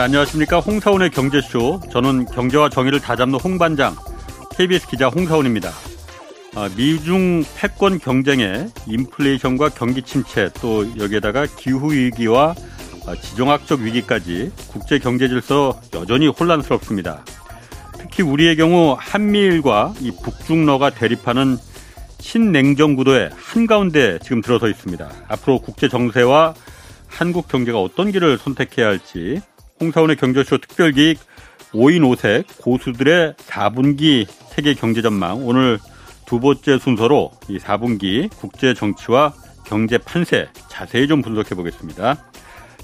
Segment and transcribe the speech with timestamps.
[0.00, 0.60] 네, 안녕하십니까.
[0.60, 1.78] 홍사원의 경제쇼.
[1.92, 3.94] 저는 경제와 정의를 다잡는 홍반장,
[4.56, 5.70] KBS 기자 홍사원입니다.
[6.54, 12.54] 아, 미중 패권 경쟁에 인플레이션과 경기 침체 또 여기에다가 기후 위기와
[13.06, 17.22] 아, 지정학적 위기까지 국제 경제 질서 여전히 혼란스럽습니다.
[17.98, 21.58] 특히 우리의 경우 한미일과 이 북중러가 대립하는
[22.20, 25.10] 신냉전 구도의 한가운데 지금 들어서 있습니다.
[25.28, 26.54] 앞으로 국제 정세와
[27.06, 29.42] 한국 경제가 어떤 길을 선택해야 할지
[29.80, 31.18] 홍사원의 경제쇼 특별기획
[31.72, 35.78] 5인 5색 고수들의 4분기 세계 경제 전망 오늘
[36.26, 39.32] 두 번째 순서로 이 4분기 국제 정치와
[39.64, 42.16] 경제 판세 자세히 좀 분석해 보겠습니다.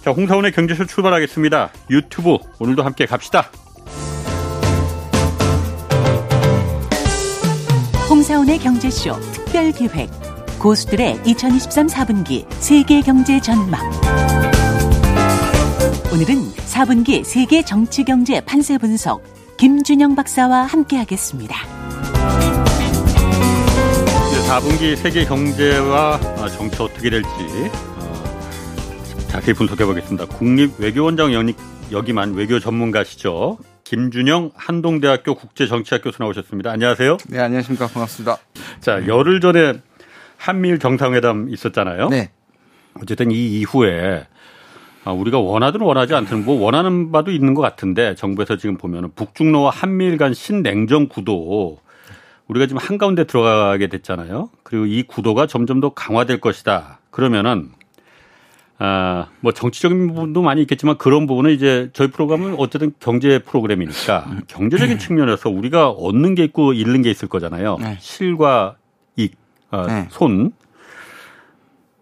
[0.02, 1.70] 자, 홍사원의 경제쇼 출발하겠습니다.
[1.90, 3.50] 유튜브 오늘도 함께 갑시다.
[8.08, 10.08] 홍사원의 경제쇼 특별기획
[10.60, 13.80] 고수들의 2023 4분기 세계 경제 전망
[16.16, 19.22] 오늘은 4분기 세계 정치 경제 판세 분석
[19.58, 21.54] 김준영 박사와 함께 하겠습니다.
[24.32, 26.18] 네, 4분기 세계 경제와
[26.56, 27.28] 정치 어떻게 될지
[27.98, 28.22] 어,
[29.28, 30.24] 자세히 분석해 보겠습니다.
[30.24, 31.32] 국립 외교원장
[31.92, 33.58] 역임한 외교 전문가시죠.
[33.84, 36.70] 김준영 한동대학교 국제정치학 교수 나오셨습니다.
[36.70, 37.18] 안녕하세요.
[37.28, 37.88] 네, 안녕하십니까.
[37.88, 38.38] 반갑습니다.
[38.80, 39.82] 자, 열흘 전에
[40.38, 42.08] 한미일 정상회담 있었잖아요.
[42.08, 42.30] 네.
[43.02, 44.35] 어쨌든 이 이후에 아,
[45.12, 50.16] 우리가 원하든 원하지 않든 뭐 원하는 바도 있는 것 같은데 정부에서 지금 보면은 북중로와 한미일
[50.16, 51.78] 간 신냉전 구도
[52.48, 54.50] 우리가 지금 한가운데 들어가게 됐잖아요.
[54.62, 57.00] 그리고 이 구도가 점점 더 강화될 것이다.
[57.10, 57.70] 그러면은
[58.78, 64.98] 아, 뭐 정치적인 부분도 많이 있겠지만 그런 부분은 이제 저희 프로그램은 어쨌든 경제 프로그램이니까 경제적인
[64.98, 67.78] 측면에서 우리가 얻는 게 있고 잃는 게 있을 거잖아요.
[67.80, 67.96] 네.
[68.00, 68.76] 실과
[69.16, 69.34] 익,
[69.70, 70.06] 아, 네.
[70.10, 70.52] 손.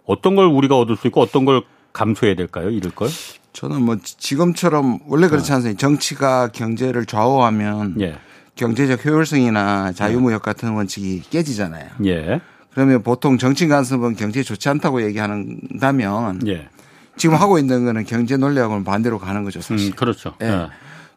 [0.04, 1.62] 어떤 걸 우리가 얻을 수 있고 어떤 걸
[1.94, 2.68] 감수해야 될까요?
[2.68, 3.08] 잃을 걸?
[3.54, 5.54] 저는 뭐 지금처럼 원래 그렇지 어.
[5.56, 5.78] 않습니까?
[5.78, 8.18] 정치가 경제를 좌우하면 예.
[8.56, 11.90] 경제적 효율성이나 자유무역 같은 원칙이 깨지잖아요.
[12.04, 12.40] 예.
[12.72, 16.68] 그러면 보통 정치 간섭은 경제에 좋지 않다고 얘기한다면 예.
[17.16, 19.92] 지금 하고 있는 거는 경제 논리하고는 반대로 가는 거죠, 사실.
[19.92, 20.34] 음, 그렇죠.
[20.42, 20.46] 예.
[20.46, 20.68] 예.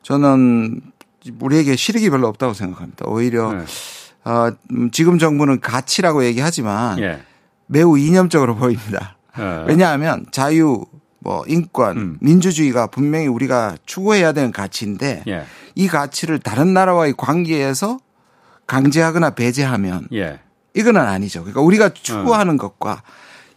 [0.03, 0.79] 저는
[1.39, 3.05] 우리에게 실익이 별로 없다고 생각합니다.
[3.07, 4.29] 오히려 예.
[4.29, 4.51] 어,
[4.91, 7.19] 지금 정부는 가치라고 얘기하지만 예.
[7.66, 9.16] 매우 이념적으로 보입니다.
[9.39, 9.65] 예.
[9.67, 10.85] 왜냐하면 자유,
[11.19, 12.17] 뭐 인권, 음.
[12.21, 15.45] 민주주의가 분명히 우리가 추구해야 되는 가치인데 예.
[15.75, 17.99] 이 가치를 다른 나라와의 관계에서
[18.65, 20.39] 강제하거나 배제하면 예.
[20.73, 21.41] 이거는 아니죠.
[21.41, 22.57] 그러니까 우리가 추구하는 어.
[22.57, 23.01] 것과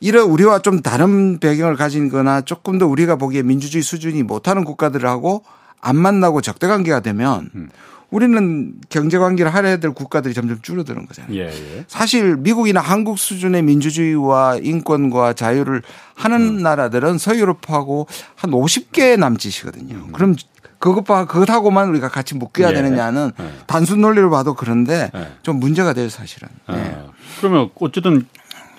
[0.01, 5.45] 이런 우리와 좀 다른 배경을 가진 거나 조금 더 우리가 보기에 민주주의 수준이 못하는 국가들하고
[5.81, 7.69] 안 만나고 적대 관계가 되면 음.
[8.11, 11.35] 우리는 경제 관계를 하려야 될 국가들이 점점 줄어드는 거잖아요.
[11.35, 11.85] 예, 예.
[11.87, 15.83] 사실 미국이나 한국 수준의 민주주의와 인권과 자유를
[16.15, 16.63] 하는 음.
[16.63, 19.95] 나라들은 서유럽하고 한 50개 남짓이거든요.
[19.95, 20.13] 음.
[20.13, 20.35] 그럼
[20.81, 22.75] 그것과 그것하고만 우리가 같이 묶여야 예.
[22.75, 23.51] 되느냐는 예.
[23.67, 25.29] 단순 논리로 봐도 그런데 예.
[25.43, 26.49] 좀 문제가 돼요 사실은.
[26.67, 26.77] 아.
[26.77, 26.97] 예.
[27.39, 28.27] 그러면 어쨌든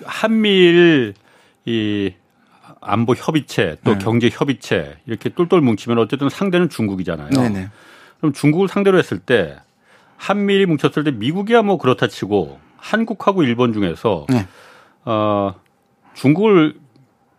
[0.04, 1.14] 한미일
[1.64, 2.12] 이
[2.80, 3.98] 안보 협의체 또 네.
[3.98, 7.30] 경제 협의체 이렇게 똘똘 뭉치면 어쨌든 상대는 중국이잖아요.
[7.30, 7.70] 네네.
[8.22, 9.56] 그럼 중국을 상대로 했을 때
[10.16, 14.46] 한미일이 뭉쳤을 때 미국이야 뭐 그렇다 치고 한국하고 일본 중에서 네.
[15.04, 15.54] 어
[16.14, 16.76] 중국을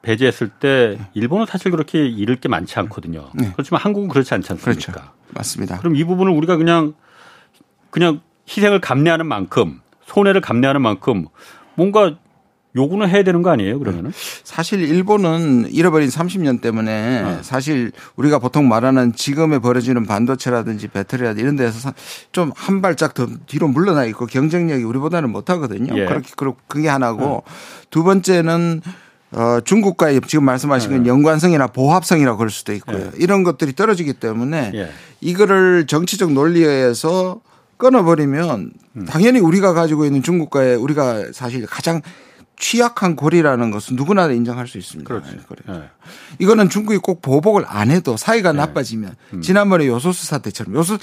[0.01, 3.29] 배제했을 때 일본은 사실 그렇게 잃을 게 많지 않거든요.
[3.33, 3.51] 네.
[3.53, 4.91] 그렇지만 한국은 그렇지 않지 않습니까?
[4.91, 5.11] 그렇죠.
[5.29, 5.77] 맞습니다.
[5.79, 6.93] 그럼 이 부분을 우리가 그냥
[7.89, 11.27] 그냥 희생을 감내하는 만큼 손해를 감내하는 만큼
[11.75, 12.17] 뭔가
[12.75, 14.11] 요구는 해야 되는 거 아니에요, 그러면은?
[14.43, 17.39] 사실 일본은 잃어버린 30년 때문에 어.
[17.43, 21.93] 사실 우리가 보통 말하는 지금에 벌어지는 반도체라든지 배터리라든지 이런 데서
[22.31, 25.97] 좀 한 발짝 더 뒤로 물러나 있고 경쟁력이 우리보다는 못 하거든요.
[25.97, 26.05] 예.
[26.05, 26.31] 그렇게,
[26.67, 27.41] 그게 하나고 어.
[27.89, 28.81] 두 번째는
[29.31, 31.09] 어, 중국과의 지금 말씀하신 건 네.
[31.09, 32.97] 연관성이나 보합성이라고 그럴 수도 있고요.
[32.97, 33.11] 네.
[33.17, 34.89] 이런 것들이 떨어지기 때문에 예.
[35.21, 37.41] 이거를 정치적 논리에 의해서
[37.77, 39.05] 끊어버리면 음.
[39.05, 42.01] 당연히 우리가 가지고 있는 중국과의 우리가 사실 가장
[42.57, 45.07] 취약한 고리라는 것은 누구나 인정할 수 있습니다.
[45.07, 45.31] 그렇죠.
[45.67, 45.83] 네.
[46.39, 48.59] 이거는 중국이 꼭 보복을 안 해도 사이가 네.
[48.59, 49.41] 나빠지면 음.
[49.41, 50.97] 지난번에 요소수 사태처럼 요소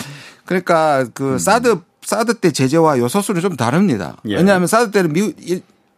[0.45, 1.39] 그러니까 그 음.
[1.39, 4.17] 사드 사드 때 제재와 요소수는 좀 다릅니다.
[4.27, 4.37] 예.
[4.37, 5.35] 왜냐하면 사드 때는 미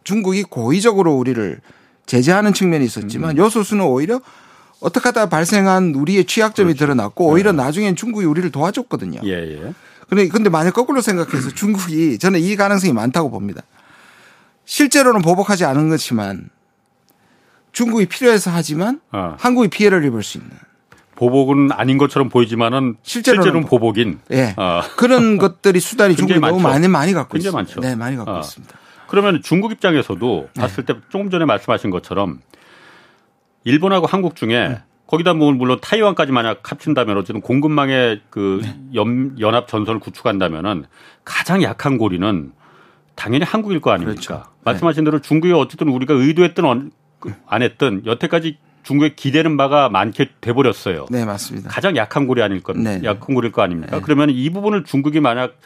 [0.03, 1.61] 중국이 고의적으로 우리를
[2.05, 3.37] 제재하는 측면이 있었지만 음.
[3.37, 4.19] 요소수는 오히려
[4.81, 6.85] 어떻게 하다 발생한 우리의 취약점이 그렇죠.
[6.85, 7.63] 드러났고 오히려 네.
[7.63, 9.21] 나중엔 중국이 우리를 도와줬거든요.
[9.23, 9.73] 예, 예.
[10.09, 13.63] 근데 만약 거꾸로 생각해서 중국이 저는 이 가능성이 많다고 봅니다.
[14.65, 16.49] 실제로는 보복하지 않은 것지만
[17.71, 19.35] 중국이 필요해서 하지만 어.
[19.39, 20.51] 한국이 피해를 입을 수 있는
[21.15, 24.35] 보복은 아닌 것처럼 보이지만은 실제로는, 실제로는 보복인 예.
[24.35, 24.53] 네.
[24.57, 24.81] 어.
[24.97, 27.57] 그런 것들이 수단이 중국이 너무 많이 많이 갖고 있습니다.
[27.57, 27.81] 많죠.
[27.81, 28.39] 네, 많이 갖고 어.
[28.39, 28.77] 있습니다.
[29.07, 30.61] 그러면 중국 입장에서도 네.
[30.61, 32.39] 봤을 때 조금 전에 말씀하신 것처럼
[33.63, 34.81] 일본하고 한국 중에 네.
[35.07, 38.79] 거기다 뭐 물론 타이완까지 만약 합친다면 어쨌든 공급망의 그 네.
[38.95, 40.85] 연, 연합 전선을 구축한다면은
[41.23, 42.51] 가장 약한 고리는
[43.15, 44.21] 당연히 한국일 거 아닙니까?
[44.21, 44.43] 그렇죠.
[44.63, 46.91] 말씀하신 대로 중국이 어쨌든 우리가 의도했든
[47.47, 51.05] 안 했든 여태까지 중국에 기대는 바가 많게 돼버렸어요.
[51.09, 51.69] 네, 맞습니다.
[51.69, 52.91] 가장 약한 고리 아닐 겁니다.
[52.91, 53.01] 네.
[53.03, 53.97] 약한 고리일 거 아닙니까?
[53.97, 54.01] 네.
[54.03, 55.57] 그러면 이 부분을 중국이 만약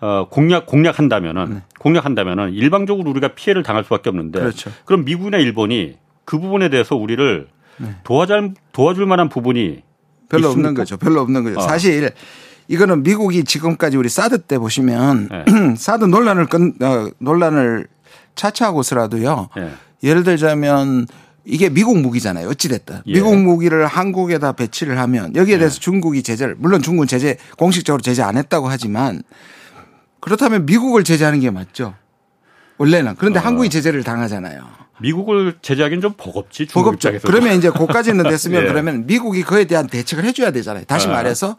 [0.00, 1.62] 어, 공략 공략한다면은 네.
[1.78, 4.70] 공략한다면은 일방적으로 우리가 피해를 당할 수밖에 없는데 그렇죠.
[4.84, 7.48] 그럼 미국이나 일본이 그 부분에 대해서 우리를
[7.78, 7.96] 네.
[8.04, 9.82] 도와줄 도와줄 만한 부분이
[10.28, 10.68] 별로 있습니까?
[10.68, 10.96] 없는 거죠.
[10.96, 11.58] 별로 없는 거죠.
[11.58, 11.62] 어.
[11.62, 12.12] 사실
[12.68, 15.74] 이거는 미국이 지금까지 우리 사드 때 보시면 네.
[15.76, 17.86] 사드 논란을 건 어, 논란을
[18.34, 19.48] 차차하고서라도요.
[19.56, 19.70] 네.
[20.02, 21.06] 예를 들자면
[21.44, 22.48] 이게 미국 무기잖아요.
[22.48, 23.02] 어찌됐든.
[23.06, 23.12] 예.
[23.12, 25.80] 미국 무기를 한국에다 배치를 하면 여기에 대해서 예.
[25.80, 29.22] 중국이 제재를, 물론 중국은 제재, 공식적으로 제재 안 했다고 하지만
[30.20, 31.94] 그렇다면 미국을 제재하는 게 맞죠.
[32.78, 33.16] 원래는.
[33.16, 33.42] 그런데 어.
[33.42, 34.62] 한국이 제재를 당하잖아요.
[35.00, 36.66] 미국을 제재하기는 좀 버겁지.
[36.66, 37.12] 버겁죠.
[37.24, 38.68] 그러면 이제 고까지는 됐으면 예.
[38.68, 40.84] 그러면 미국이 그에 대한 대책을 해줘야 되잖아요.
[40.86, 41.12] 다시 아.
[41.12, 41.56] 말해서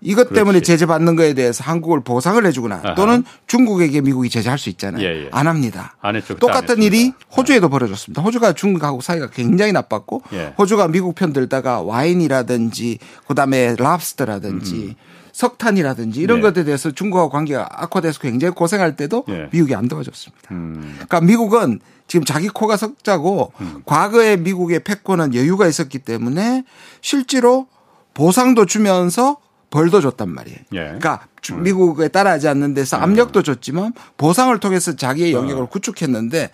[0.00, 0.66] 이것 때문에 그렇지.
[0.66, 2.94] 제재받는 거에 대해서 한국을 보상을 해주거나 아하.
[2.94, 5.02] 또는 중국에게 미국이 제재할 수 있잖아요.
[5.02, 5.28] 예, 예.
[5.32, 5.96] 안 합니다.
[6.00, 6.36] 안 했죠.
[6.36, 8.22] 똑같은 일이 호주에도 벌어졌습니다.
[8.22, 10.54] 호주가 중국하고 사이가 굉장히 나빴고 예.
[10.58, 14.94] 호주가 미국 편 들다가 와인이라든지 그다음에 랍스터라든지 음.
[15.32, 16.42] 석탄이라든지 이런 예.
[16.42, 19.48] 것에 대해서 중국과 관계가 악화돼서 굉장히 고생할 때도 예.
[19.52, 20.48] 미국이 안 도와줬습니다.
[20.52, 20.92] 음.
[20.94, 23.82] 그러니까 미국은 지금 자기 코가 석자고 음.
[23.84, 26.64] 과거에 미국의 패권은 여유가 있었기 때문에
[27.00, 27.66] 실제로
[28.14, 29.36] 보상도 주면서
[29.70, 30.58] 벌도 줬단 말이에요.
[30.72, 30.78] 예.
[30.78, 31.62] 그러니까 음.
[31.62, 33.02] 미국에 따라하지 않는 데서 음.
[33.02, 35.66] 압력도 줬지만 보상을 통해서 자기의 영역을 어.
[35.66, 36.50] 구축했는데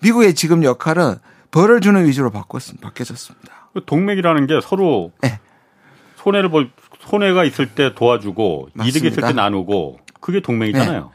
[0.00, 1.16] 미국의 지금 역할은
[1.50, 2.88] 벌을 주는 위주로 바꿨습니다.
[2.88, 3.70] 바뀌어졌습니다.
[3.74, 5.38] 그 동맹이라는 게 서로 네.
[6.16, 6.70] 손해를 볼
[7.00, 8.88] 손해가 있을 때 도와주고 맞습니다.
[8.88, 11.00] 이득이 있을 때 나누고 그게 동맹이잖아요.
[11.00, 11.08] 네.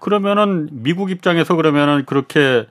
[0.00, 2.66] 그러면은 미국 입장에서 그러면은 그렇게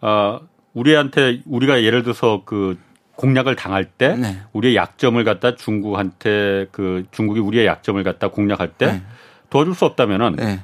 [0.00, 0.40] 아
[0.74, 2.78] 우리한테 우리가 예를 들어서 그
[3.16, 4.38] 공략을 당할 때 네.
[4.52, 9.02] 우리의 약점을 갖다 중국한테 그 중국이 우리의 약점을 갖다 공략할 때 네.
[9.50, 10.60] 도와줄 수 없다면은 네.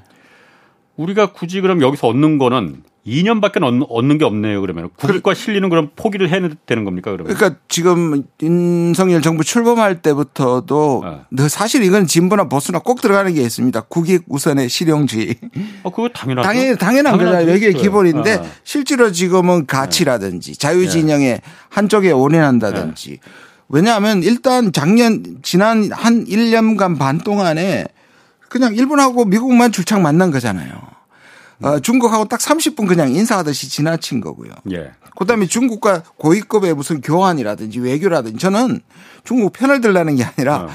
[0.96, 4.60] 우리가 굳이 그럼 여기서 얻는 거는 2년밖에 얻는 게 없네요.
[4.60, 7.10] 그러면 국익과 실리는 그럼 포기를 해야 되는 겁니까?
[7.10, 11.48] 그러면 그러니까 지금 윤석열 정부 출범할 때부터도 네.
[11.48, 13.80] 사실 이건 진보나 보수나 꼭 들어가는 게 있습니다.
[13.82, 15.36] 국익 우선의 실용주의.
[15.82, 16.46] 어, 그거 당연하죠.
[16.46, 17.50] 당연 당연한 거죠.
[17.50, 18.44] 여기에 기본인데 아.
[18.64, 21.40] 실제로 지금은 가치라든지 자유진영에 네.
[21.70, 23.10] 한쪽에 올인한다든지.
[23.10, 23.18] 네.
[23.70, 27.86] 왜냐하면 일단 작년 지난 한 1년간 반 동안에
[28.48, 30.99] 그냥 일본하고 미국만 줄창 만난 거잖아요.
[31.62, 34.50] 어, 중국하고 딱 30분 그냥 인사하듯이 지나친 거고요.
[34.72, 34.92] 예.
[35.18, 38.80] 그다음에 중국과 고위급의 무슨 교환이라든지 외교라든지 저는
[39.24, 40.68] 중국 편을 들라는 게 아니라 어.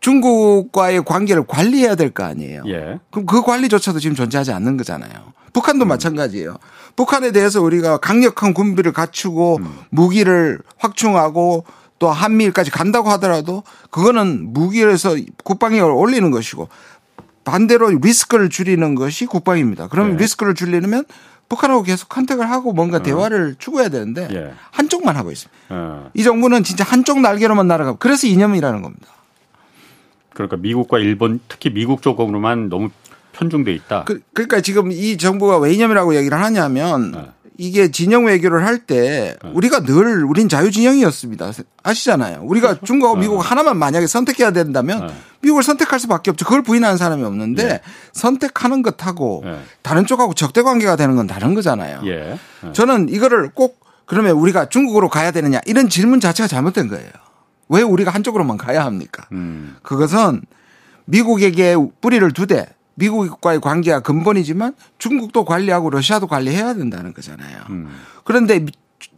[0.00, 2.62] 중국과의 관계를 관리해야 될 거 아니에요.
[2.66, 2.98] 예.
[3.10, 5.10] 그럼 그 관리조차도 지금 존재하지 않는 거잖아요.
[5.52, 5.88] 북한도 음.
[5.88, 6.56] 마찬가지예요.
[6.96, 9.78] 북한에 대해서 우리가 강력한 군비를 갖추고 음.
[9.90, 11.64] 무기를 확충하고
[11.98, 16.68] 또 한미일까지 간다고 하더라도 그거는 무기에서 국방력을 올리는 것이고
[17.50, 19.88] 반대로 리스크를 줄이는 것이 국방입니다.
[19.88, 20.22] 그러면 네.
[20.22, 21.04] 리스크를 줄이려면
[21.48, 23.02] 북한하고 계속 컨택을 하고 뭔가 어.
[23.02, 24.54] 대화를 추구해야 되는데 예.
[24.70, 25.58] 한쪽만 하고 있습니다.
[25.70, 26.10] 어.
[26.14, 29.08] 이 정부는 진짜 한쪽 날개로만 날아가고 그래서 이념이라는 겁니다.
[30.32, 32.90] 그러니까 미국과 일본 특히 미국 쪽으로만 너무
[33.32, 34.04] 편중돼 있다.
[34.04, 37.30] 그, 러니까 지금 이 정부가 왜 이념이라고 얘기를 하냐면 네.
[37.60, 39.50] 이게 진영 외교를 할때 네.
[39.52, 41.52] 우리가 늘 우린 자유진영이었습니다.
[41.82, 42.40] 아시잖아요.
[42.44, 42.86] 우리가 그렇죠?
[42.86, 43.20] 중국하고 네.
[43.20, 45.14] 미국 하나만 만약에 선택해야 된다면 네.
[45.42, 46.46] 미국을 선택할 수밖에 없죠.
[46.46, 47.80] 그걸 부인하는 사람이 없는데 예.
[48.14, 49.58] 선택하는 것하고 예.
[49.82, 52.00] 다른 쪽하고 적대 관계가 되는 건 다른 거잖아요.
[52.06, 52.38] 예.
[52.64, 52.72] 예.
[52.72, 57.10] 저는 이거를 꼭 그러면 우리가 중국으로 가야 되느냐 이런 질문 자체가 잘못된 거예요.
[57.68, 59.26] 왜 우리가 한쪽으로만 가야 합니까?
[59.32, 59.76] 음.
[59.82, 60.40] 그것은
[61.04, 62.66] 미국에게 뿌리를 두되
[63.00, 67.62] 미국과의 관계가 근본이지만 중국도 관리하고 러시아도 관리해야 된다는 거잖아요.
[67.70, 67.88] 음.
[68.24, 68.64] 그런데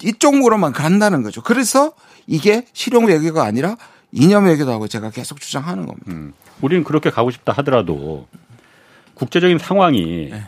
[0.02, 1.42] 이쪽으로만 간다는 거죠.
[1.42, 1.92] 그래서
[2.26, 3.76] 이게 실용 외교가 아니라
[4.12, 6.06] 이념 외교다고 제가 계속 주장하는 겁니다.
[6.12, 6.32] 음.
[6.60, 8.26] 우리는 그렇게 가고 싶다 하더라도
[9.14, 10.46] 국제적인 상황이 네.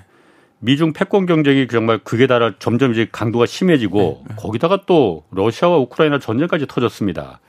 [0.61, 4.29] 미중 패권 경쟁이 정말 극에 달아 점점 이제 강도가 심해지고 네.
[4.29, 4.35] 네.
[4.37, 7.41] 거기다가 또 러시아와 우크라이나 전쟁까지 터졌습니다.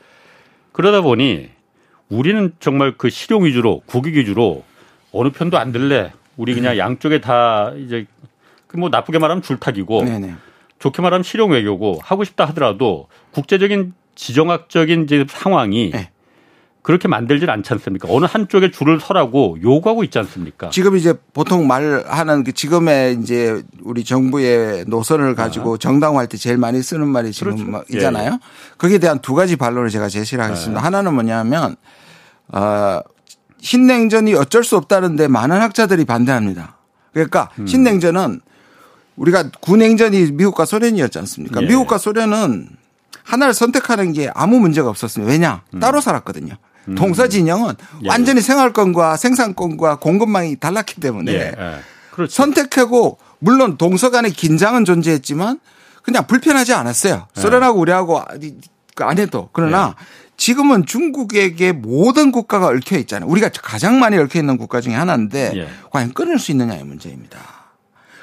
[0.72, 1.50] 그러다 보니
[2.10, 4.64] 우리는 정말 그 실용 위주로 국익 위주로
[5.16, 6.12] 어느 편도 안 들래.
[6.38, 6.80] 우리 그냥 네.
[6.80, 8.06] 양쪽에 다 이제
[8.68, 10.36] 그뭐 나쁘게 말하면 줄타기고 네네.
[10.80, 16.10] 좋게 말하면 실용 외교고 하고 싶다 하더라도 국제적인 지정학적인 이제 상황이 네.
[16.82, 18.08] 그렇게 만들질 않지 않습니까?
[18.12, 20.70] 어느 한쪽에 줄을 서라고 요구하고 있지 않습니까?
[20.70, 25.78] 지금 이제 보통 말하는 그 지금의 이제 우리 정부의 노선을 가지고 아.
[25.78, 27.72] 정당화할 때 제일 많이 쓰는 말이 지금 그렇죠.
[27.72, 28.32] 뭐 있잖아요.
[28.32, 28.40] 예, 예.
[28.78, 30.80] 거기에 대한 두 가지 반론을 제가 제시를 하겠습니다.
[30.80, 30.84] 네.
[30.84, 31.76] 하나는 뭐냐면
[32.50, 33.02] 어
[33.66, 36.78] 신냉전이 어쩔 수 없다는데 많은 학자들이 반대합니다.
[37.14, 37.66] 그러니까 음.
[37.66, 38.42] 신냉전은
[39.16, 41.64] 우리가 구냉전이 미국과 소련이었지 않습니까?
[41.64, 41.66] 예.
[41.66, 42.70] 미국과 소련은
[43.24, 45.32] 하나를 선택하는 게 아무 문제가 없었습니다.
[45.32, 45.64] 왜냐?
[45.74, 45.80] 음.
[45.80, 46.54] 따로 살았거든요.
[46.90, 46.96] 음.
[46.96, 48.10] 동서 진영은 예.
[48.10, 51.52] 완전히 생활권과 생산권과 공급망이 달랐기 때문에 예.
[51.58, 51.76] 예.
[52.12, 52.32] 그렇죠.
[52.32, 55.60] 선택하고 물론 동서 간의 긴장은 존재했지만
[56.04, 57.28] 그냥 불편하지 않았어요.
[57.36, 57.42] 예.
[57.42, 58.22] 소련하고 우리하고
[58.98, 60.25] 안 해도 그러나 예.
[60.38, 63.30] 지금은 중국에게 모든 국가가 얽혀 있잖아요.
[63.30, 65.68] 우리가 가장 많이 얽혀 있는 국가 중에 하나인데 예.
[65.92, 67.40] 과연 끊을 수 있느냐의 문제입니다.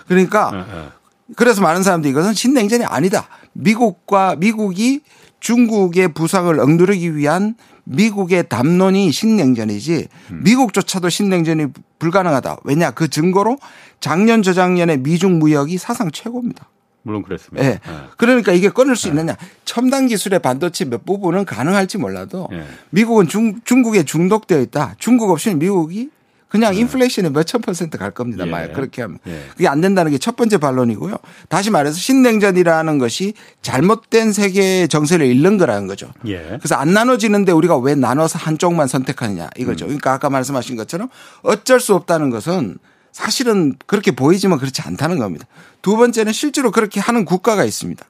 [0.07, 0.93] 그러니까
[1.37, 3.29] 그래서 많은 사람들이 이것은 신냉전이 아니다.
[3.53, 5.01] 미국과 미국이
[5.41, 10.41] 중국의 부상을 억누르기 위한 미국의 담론이 신냉전이지 음.
[10.45, 11.67] 미국조차도 신냉전이
[11.99, 12.59] 불가능하다.
[12.65, 13.59] 왜냐 그 증거로
[14.01, 16.69] 작년 저작년에 미중 무역이 사상 최고입니다.
[17.03, 17.67] 물론 그렇습니다.
[17.67, 17.81] 네.
[17.85, 17.93] 네.
[18.17, 19.11] 그러니까 이게 끊을 수 네.
[19.11, 19.37] 있느냐.
[19.65, 22.65] 첨단 기술의 반도체 몇 부분은 가능할지 몰라도 네.
[22.91, 24.95] 미국은 중, 중국에 중독되어 있다.
[24.99, 26.11] 중국 없이는 미국이
[26.49, 26.81] 그냥 네.
[26.81, 28.45] 인플레이션이 몇천 퍼센트 갈 겁니다.
[28.47, 28.69] 예.
[28.73, 29.19] 그렇게 하면.
[29.27, 29.41] 예.
[29.53, 31.17] 그게 안 된다는 게 첫 번째 반론이고요.
[31.49, 33.33] 다시 말해서 신냉전이라는 것이
[33.63, 36.13] 잘못된 세계의 정세를 잃는 거라는 거죠.
[36.27, 36.59] 예.
[36.61, 39.87] 그래서 안 나눠지는데 우리가 왜 나눠서 한쪽만 선택하느냐 이거죠.
[39.87, 39.89] 음.
[39.89, 41.09] 그러니까 아까 말씀하신 것처럼
[41.43, 42.77] 어쩔 수 없다는 것은
[43.13, 45.47] 사실은 그렇게 보이지만 그렇지 않다는 겁니다.
[45.83, 48.05] 두 번째는 실제로 그렇게 하는 국가가 있습니다.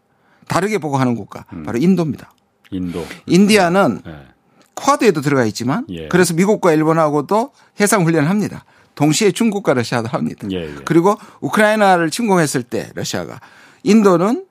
[0.49, 1.45] 다르게 보고 하는 국가.
[1.53, 1.65] 음.
[1.65, 2.33] 바로 인도입니다.
[2.71, 3.05] 인도.
[3.27, 4.13] 인디아는 네.
[4.75, 6.09] 쿼드에도 들어가 있지만 예.
[6.09, 8.65] 그래서 미국과 일본하고도 해상 훈련을 합니다.
[8.95, 10.47] 동시에 중국과 러시아도 합니다.
[10.51, 10.75] 예, 예.
[10.85, 13.41] 그리고 우크라이나를 침공했을 때 러시아가
[13.83, 14.47] 인도는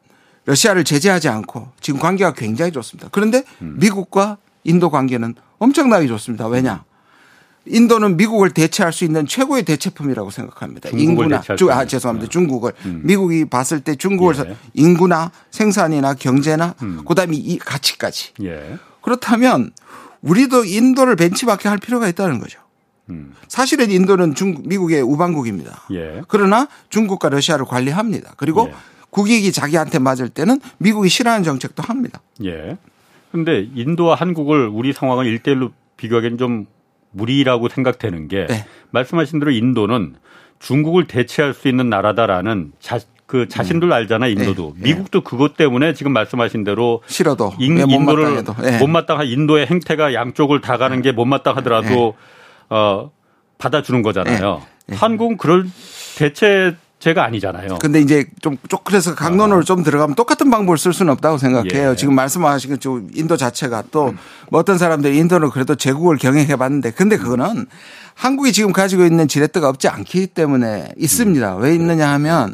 [0.46, 3.10] 러시아를 제재하지 않고 지금 관계가 굉장히 좋습니다.
[3.12, 3.78] 그런데 음.
[3.80, 6.48] 미국과 인도 관계는 엄청나게 좋습니다.
[6.48, 6.84] 왜냐?
[7.72, 10.90] 인도는 미국을 대체할 수 있는 최고의 대체품이라고 생각합니다.
[10.90, 12.28] 인구나 주, 아 죄송합니다.
[12.28, 12.30] 네.
[12.30, 13.02] 중국을 음.
[13.06, 14.56] 미국이 봤을 때 중국을 예.
[14.74, 17.04] 인구나 생산이나 경제나 음.
[17.06, 18.34] 그다음에 이 가치까지.
[18.44, 18.78] 예.
[19.02, 19.72] 그렇다면
[20.22, 22.60] 우리도 인도를 벤치마킹 할 필요가 있다는 거죠.
[23.10, 23.34] 음.
[23.48, 25.84] 사실은 인도는 중국, 미국의 우방국입니다.
[25.94, 26.22] 예.
[26.28, 28.34] 그러나 중국과 러시아를 관리합니다.
[28.36, 28.76] 그리고 예.
[29.10, 32.22] 국익이 자기한테 맞을 때는 미국이 싫어하는 정책도 합니다.
[32.44, 32.78] 예.
[33.32, 36.66] 근데 인도와 한국을 우리 상황을 일대일로 비교하기엔 좀
[37.12, 38.66] 무리라고 생각되는 게 네.
[38.92, 40.16] 말씀하신 대로 인도는
[40.60, 43.94] 중국을 대체할 수 있는 나라다라는 자, 그 자신들 음.
[43.94, 44.90] 알잖아 인도도 네.
[44.90, 48.78] 미국도 그것 때문에 지금 말씀하신 대로 싫어도 인, 인도를 네.
[48.78, 51.02] 못마땅한 인도의 행태가 양쪽을 다 가는 네.
[51.04, 52.76] 게 못마땅하더라도 네.
[52.76, 53.12] 어
[53.58, 54.62] 받아주는 거잖아요.
[54.88, 54.96] 네.
[54.96, 55.66] 한국은 그럴
[56.18, 57.80] 대체 제가 아니잖아요.
[57.80, 59.64] 근데 이제 좀, 좀 그래서 강론으로 아.
[59.64, 61.92] 좀 들어가면 똑같은 방법을 쓸 수는 없다고 생각해요.
[61.92, 61.96] 예.
[61.96, 62.80] 지금 말씀하신 것
[63.16, 64.18] 인도 자체가 또뭐 음.
[64.52, 67.66] 어떤 사람들이 인도는 그래도 제국을 경영해 봤는데 근데 그거는
[68.14, 71.58] 한국이 지금 가지고 있는 지렛대가 없지 않기 때문에 있습니다.
[71.58, 71.62] 음.
[71.64, 72.54] 왜 있느냐 하면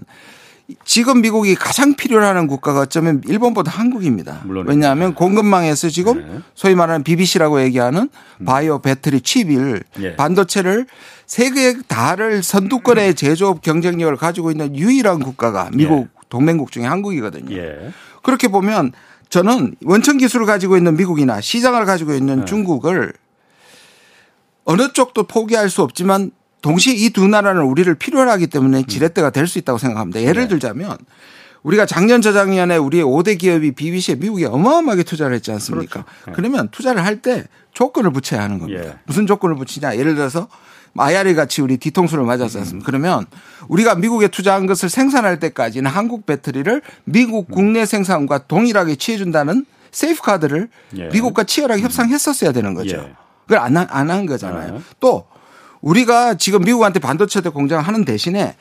[0.84, 4.42] 지금 미국이 가장 필요하는 국가가 어쩌면 일본보다 한국입니다.
[4.46, 6.40] 물론 왜냐하면 공급망에서 지금 네.
[6.56, 8.10] 소위 말하는 BBC라고 얘기하는
[8.40, 8.46] 음.
[8.46, 10.16] 바이오 배터리 칩을 예.
[10.18, 10.86] 반도체를
[11.26, 16.08] 세계 다를 선두권의 제조업 경쟁력을 가지고 있는 유일한 국가가 미국 예.
[16.30, 17.56] 동맹국 중에 한국이거든요.
[17.56, 17.94] 예.
[18.22, 18.92] 그렇게 보면
[19.30, 22.46] 저는 원천 기술을 가지고 있는 미국이나 시장을 가지고 있는 네.
[22.46, 23.14] 중국을
[24.66, 29.48] 어느 쪽도 포기할 수 없지만 동시에 이 두 나라는 우리를 필요로 하기 때문에 지렛대가 될
[29.48, 30.22] 수 있다고 생각합니다.
[30.22, 30.48] 예를 네.
[30.50, 30.98] 들자면
[31.64, 36.04] 우리가 작년 저작년에 우리의 5대 기업이 BBC에 미국에 어마어마하게 투자를 했지 않습니까?
[36.04, 36.10] 그렇죠.
[36.28, 36.34] 네.
[36.36, 38.84] 그러면 투자를 할 때 조건을 붙여야 하는 겁니다.
[38.84, 38.94] 예.
[39.06, 39.98] 무슨 조건을 붙이냐?
[39.98, 40.48] 예를 들어서
[40.98, 42.84] IRA 같이 우리 뒤통수를 맞았지 않습니까?
[42.84, 42.86] 음.
[42.86, 43.26] 그러면
[43.68, 51.10] 우리가 미국에 투자한 것을 생산할 때까지는 한국 배터리를 미국 국내 생산과 동일하게 취해준다는 세이프가드를 예.
[51.10, 52.98] 미국과 치열하게 협상했었어야 되는 거죠.
[52.98, 53.14] 예.
[53.48, 54.78] 그걸 안한 거잖아요.
[54.78, 54.82] 아.
[55.00, 55.26] 또
[55.88, 58.56] 우리가 지금 미국한테 반도체도 공장을 하는 대신에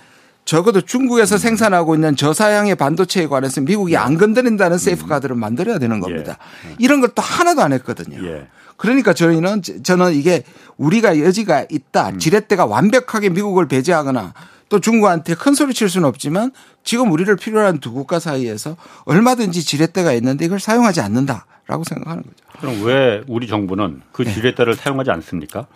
[0.44, 6.38] 적어도 중국에서 생산하고 있는 저사양의 반도체에 관해서 미국이 안 건드린다는 세이프가드를 만들어야 되는 겁니다.
[6.68, 6.76] 예.
[6.78, 8.24] 이런 것도 하나도 안 했거든요.
[8.24, 8.46] 예.
[8.76, 10.44] 그러니까 저희는 저는 이게
[10.76, 12.10] 우리가 여지가 있다.
[12.10, 12.18] 음.
[12.20, 14.34] 지렛대가 완벽하게 미국을 배제하거나
[14.68, 16.52] 또 중국한테 큰 소리 칠 수는 없지만
[16.84, 22.34] 지금 우리를 필요로 한 두 국가 사이에서 얼마든지 지렛대가 있는데 이걸 사용하지 않는다라고 생각하는 거죠.
[22.60, 24.32] 그럼 왜 우리 정부는 그 네.
[24.32, 24.80] 지렛대를 네.
[24.80, 25.66] 사용하지 않습니까?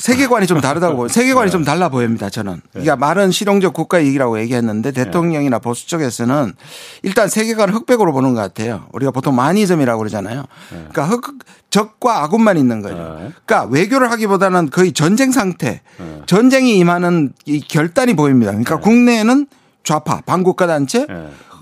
[0.00, 1.08] 세계관이 좀 다르다고 보여요.
[1.12, 1.52] 세계관이 네.
[1.52, 2.30] 좀 달라 보입니다.
[2.30, 2.54] 저는.
[2.54, 2.60] 네.
[2.72, 5.04] 그러니까 말은 실용적 국가 얘기라고 얘기했는데 네.
[5.04, 6.54] 대통령이나 보수 쪽에서는
[7.02, 8.86] 일단 세계관을 흑백으로 보는 것 같아요.
[8.92, 10.40] 우리가 보통 마니즘이라고 그러잖아요.
[10.72, 10.86] 네.
[10.90, 11.38] 그러니까 흑,
[11.68, 12.96] 적과 아군만 있는 거죠.
[12.96, 13.32] 네.
[13.44, 16.22] 그러니까 외교를 하기보다는 거의 전쟁 상태, 네.
[16.26, 18.52] 전쟁이 임하는 이 결단이 보입니다.
[18.52, 19.46] 그러니까 국내에는
[19.84, 21.06] 좌파, 반국가 단체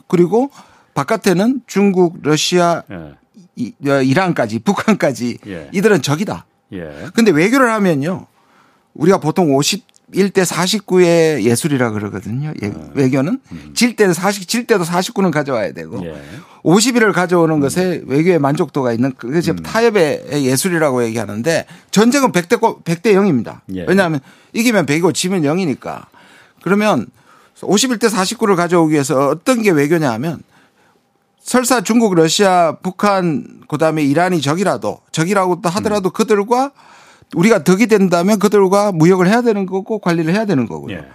[0.08, 0.50] 그리고
[0.94, 3.14] 바깥에는 중국, 러시아, 어,
[3.56, 5.68] 이란까지, 북한까지 예.
[5.72, 6.46] 이들은 적이다.
[6.72, 7.08] 예.
[7.14, 8.26] 근데 외교를 하면요.
[8.94, 12.52] 우리가 보통 51대 49의 예술이라 그러거든요.
[12.62, 12.66] 예.
[12.68, 12.90] 어.
[12.94, 13.72] 외교는 음.
[13.74, 16.20] 질 때는 40, 질 때도 49는 가져와야 되고 예.
[16.64, 17.60] 51을 가져오는 음.
[17.60, 19.56] 것에 외교의 만족도가 있는 그게 음.
[19.56, 23.60] 타협의 예술이라고 얘기하는데 전쟁은 100대 100대 0입니다.
[23.74, 23.84] 예.
[23.86, 24.20] 왜냐하면
[24.52, 26.06] 이기면 100이고 지면 0이니까.
[26.62, 27.06] 그러면
[27.60, 30.42] 51대 49를 가져오기 위해서 어떤 게 외교냐 하면
[31.48, 36.12] 설사 중국, 러시아, 북한, 그다음에 이란이 적이라도 적이라고 하더라도 음.
[36.12, 36.72] 그들과
[37.34, 40.94] 우리가 덕이 된다면 그들과 무역을 해야 되는 거고 관리를 해야 되는 거고요.
[40.94, 41.06] 예.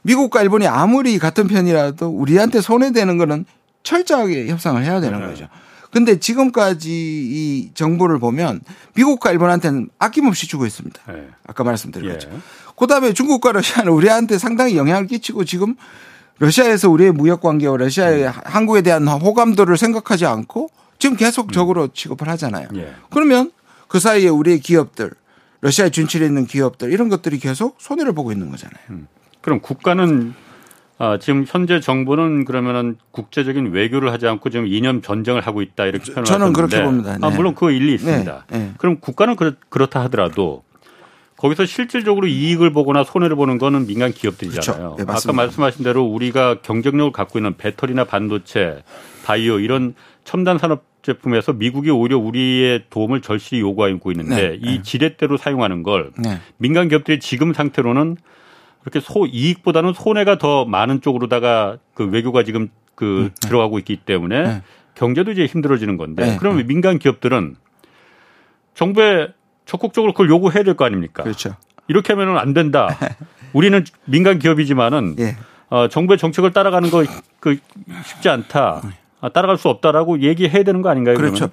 [0.00, 3.44] 미국과 일본이 아무리 같은 편이라도 우리한테 손해되는 거는
[3.82, 5.26] 철저하게 협상을 해야 되는 네.
[5.26, 5.48] 거죠.
[5.90, 8.62] 근데 지금까지 이 정보를 보면
[8.94, 10.98] 미국과 일본한테는 아낌없이 주고 있습니다.
[11.12, 11.28] 네.
[11.46, 12.14] 아까 말씀드린 예.
[12.14, 12.42] 것처럼.
[12.76, 15.76] 그다음에 중국과 러시아는 우리한테 상당히 영향을 끼치고 지금
[16.38, 18.32] 러시아에서 우리의 무역 관계와 러시아의 음.
[18.44, 21.88] 한국에 대한 호감도를 생각하지 않고 지금 계속적으로 음.
[21.92, 22.68] 취급을 하잖아요.
[22.76, 22.92] 예.
[23.10, 23.52] 그러면
[23.88, 25.10] 그 사이에 우리의 기업들
[25.60, 28.84] 러시아에 준치해 있는 기업들 이런 것들이 계속 손해를 보고 있는 거잖아요.
[28.90, 29.06] 음.
[29.40, 30.34] 그럼 국가는
[30.98, 36.12] 아, 지금 현재 정부는 그러면은 국제적인 외교를 하지 않고 지금 이념 전쟁을 하고 있다 이렇게
[36.12, 37.18] 표현을 저는 그렇게 봅니다.
[37.18, 37.26] 네.
[37.26, 38.44] 아, 물론 그 일리 있습니다.
[38.48, 38.58] 네.
[38.58, 38.72] 네.
[38.78, 40.62] 그럼 국가는 그렇, 그렇다 하더라도
[41.44, 44.94] 거기서 실질적으로 이익을 보거나 손해를 보는 거는 민간 기업들이잖아요.
[44.94, 45.04] 그렇죠.
[45.04, 48.82] 네, 아까 말씀하신 대로 우리가 경쟁력을 갖고 있는 배터리나 반도체,
[49.26, 54.82] 바이오 이런 첨단 산업 제품에서 미국이 오히려 우리의 도움을 절실히 요구하고 있는데 네, 이 네.
[54.82, 56.38] 지렛대로 사용하는 걸 네.
[56.56, 58.16] 민간 기업들이 지금 상태로는
[58.80, 63.48] 그렇게 소 이익보다는 손해가 더 많은 쪽으로다가 그 외교가 지금 그 음, 네.
[63.48, 64.62] 들어가고 있기 때문에 네.
[64.94, 67.56] 경제도 이제 힘들어지는 건데 네, 그러면 민간 기업들은
[68.72, 69.28] 정부에
[69.66, 71.22] 적극적으로 그걸 요구해야 될 거 아닙니까?
[71.22, 71.56] 그렇죠.
[71.88, 72.98] 이렇게 하면은 안 된다.
[73.52, 75.36] 우리는 민간 기업이지만은 예.
[75.70, 77.04] 어, 정부의 정책을 따라가는 거
[77.40, 77.58] 그
[78.06, 78.82] 쉽지 않다.
[79.20, 81.16] 아, 따라갈 수 없다라고 얘기해야 되는 거 아닌가요?
[81.16, 81.34] 그렇죠.
[81.48, 81.50] 그러면?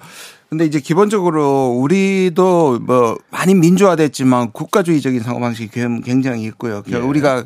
[0.48, 5.70] 근데 이제 기본적으로 우리도 뭐 많이 민주화됐지만 국가주의적인 사고방식이
[6.04, 6.82] 굉장히 있고요.
[6.90, 6.96] 예.
[6.96, 7.44] 우리가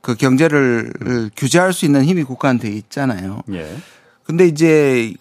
[0.00, 1.30] 그 경제를 음.
[1.36, 3.42] 규제할 수 있는 힘이 국가한테 있잖아요.
[3.52, 3.70] 예.
[4.24, 5.12] 근데 이제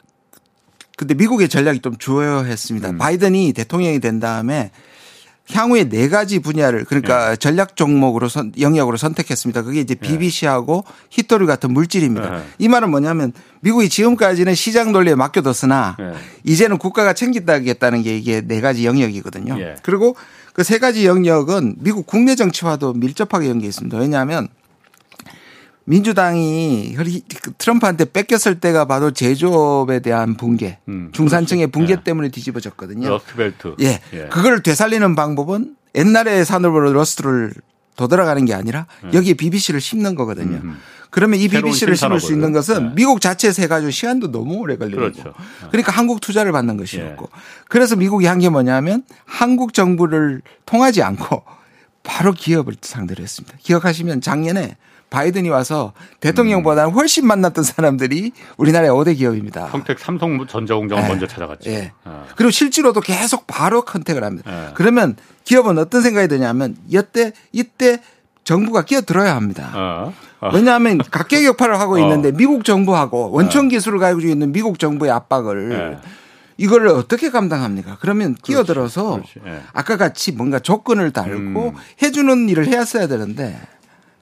[1.02, 2.92] 근데 미국의 전략이 좀 주요했습니다.
[2.92, 2.98] 음.
[3.00, 4.70] 바이든이 대통령이 된 다음에
[5.52, 7.36] 향후에 네 가지 분야를 그러니까 예.
[7.38, 9.64] 전략 종목으로 선, 영역으로 선택했습니다.
[9.64, 10.94] 그게 이제 BBC하고 예.
[11.10, 12.38] 히토류 같은 물질입니다.
[12.38, 12.44] 예.
[12.60, 16.14] 이 말은 뭐냐면 미국이 지금까지는 시장 논리에 맡겨뒀으나 예.
[16.44, 19.60] 이제는 국가가 챙긴다겠다는 게 이게 네 가지 영역이거든요.
[19.60, 19.78] 예.
[19.82, 20.16] 그리고
[20.54, 23.98] 그 세 가지 영역은 미국 국내 정치와도 밀접하게 연계해 있습니다.
[23.98, 24.50] 왜냐하면
[25.92, 32.04] 민주당이 그 트럼프한테 뺏겼을 때가 바로 제조업에 대한 붕괴, 음, 중산층의 붕괴 예.
[32.04, 33.10] 때문에 뒤집어졌거든요.
[33.10, 33.76] 러스트벨트.
[33.82, 34.00] 예.
[34.14, 34.28] 예.
[34.30, 37.54] 그걸 되살리는 방법은 옛날의 산업으로 러스트를
[37.98, 39.18] 도돌아가는 게 아니라 예.
[39.18, 40.62] 여기에 BBC를 심는 거거든요.
[40.64, 40.78] 음.
[41.10, 42.96] 그러면 이 BBC를 심을 수 있는 것은 예.
[42.96, 45.24] 미국 자체에서 해가지고 시간도 너무 오래 걸리고 그렇죠.
[45.28, 45.68] 예.
[45.72, 47.40] 그러니까 한국 투자를 받는 것이었고 예.
[47.68, 51.44] 그래서 미국이 한 게 뭐냐면 한국 정부를 통하지 않고
[52.04, 53.58] 바로 기업을 상대로 했습니다.
[53.60, 54.78] 기억하시면 작년에
[55.12, 59.68] 바이든이 와서 대통령보다 는 훨씬 만났던 사람들이 우리나라의 5대 기업입니다.
[59.68, 61.10] 평택 삼성 전자공장을 네.
[61.10, 61.70] 먼저 찾아갔죠.
[61.70, 61.92] 네.
[62.06, 62.26] 어.
[62.36, 64.50] 그리고 실제로도 계속 바로 컨택을 합니다.
[64.50, 64.72] 네.
[64.74, 68.02] 그러면 기업은 어떤 생각이 드냐면 이때 이때
[68.46, 69.72] 정부가 끼어들어야 합니다.
[69.76, 70.14] 어.
[70.40, 70.50] 어.
[70.54, 72.00] 왜냐하면 각계 격파를 하고 어.
[72.00, 75.98] 있는데 미국 정부하고 원천 기술을 가지고 있는 미국 정부의 압박을 네.
[76.56, 77.98] 이걸 어떻게 감당합니까?
[78.00, 79.50] 그러면 끼어들어서 그렇지, 그렇지.
[79.50, 79.62] 네.
[79.74, 81.74] 아까 같이 뭔가 조건을 달고 음.
[82.02, 83.60] 해주는 일을 해야 써야 되는데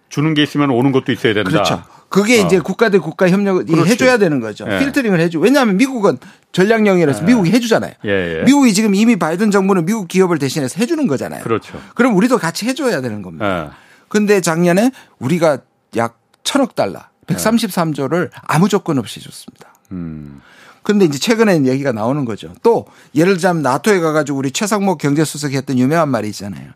[0.09, 1.49] 주는 게 있으면 오는 것도 있어야 된다.
[1.49, 1.83] 그렇죠.
[2.09, 2.45] 그게 어.
[2.45, 3.91] 이제 국가 대 국가 협력을 그렇지.
[3.91, 4.65] 해줘야 되는 거죠.
[4.69, 4.79] 예.
[4.79, 5.39] 필터링을 해줘.
[5.39, 6.17] 왜냐하면 미국은
[6.51, 7.25] 전략령이라서 예.
[7.25, 7.93] 미국이 해주잖아요.
[8.05, 8.43] 예, 예.
[8.43, 11.43] 미국이 지금 이미 바이든 정부는 미국 기업을 대신해서 해주는 거잖아요.
[11.43, 11.79] 그렇죠.
[11.93, 13.75] 그럼 우리도 같이 해줘야 되는 겁니다.
[14.07, 14.41] 그런데 예.
[14.41, 15.59] 작년에 우리가
[15.97, 19.73] 약 천억 달러, 133조를 아무 조건 없이 줬습니다.
[19.91, 20.41] 음.
[20.81, 22.53] 그런데 이제 최근에 얘기가 나오는 거죠.
[22.63, 26.69] 또 예를 들자면 나토에 가가지고 우리 최상목 경제수석이 했던 유명한 말이 있잖아요.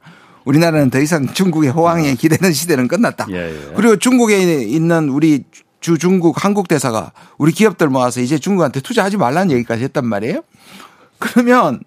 [0.45, 2.15] 우리나라는 더 이상 중국의 호황에 어.
[2.15, 3.27] 기대는 시대는 끝났다.
[3.29, 3.73] 예, 예.
[3.75, 5.43] 그리고 중국에 있는 우리
[5.79, 10.41] 주 중국 한국 대사가 우리 기업들 모아서 이제 중국한테 투자하지 말라는 얘기까지 했단 말이에요.
[11.19, 11.81] 그러면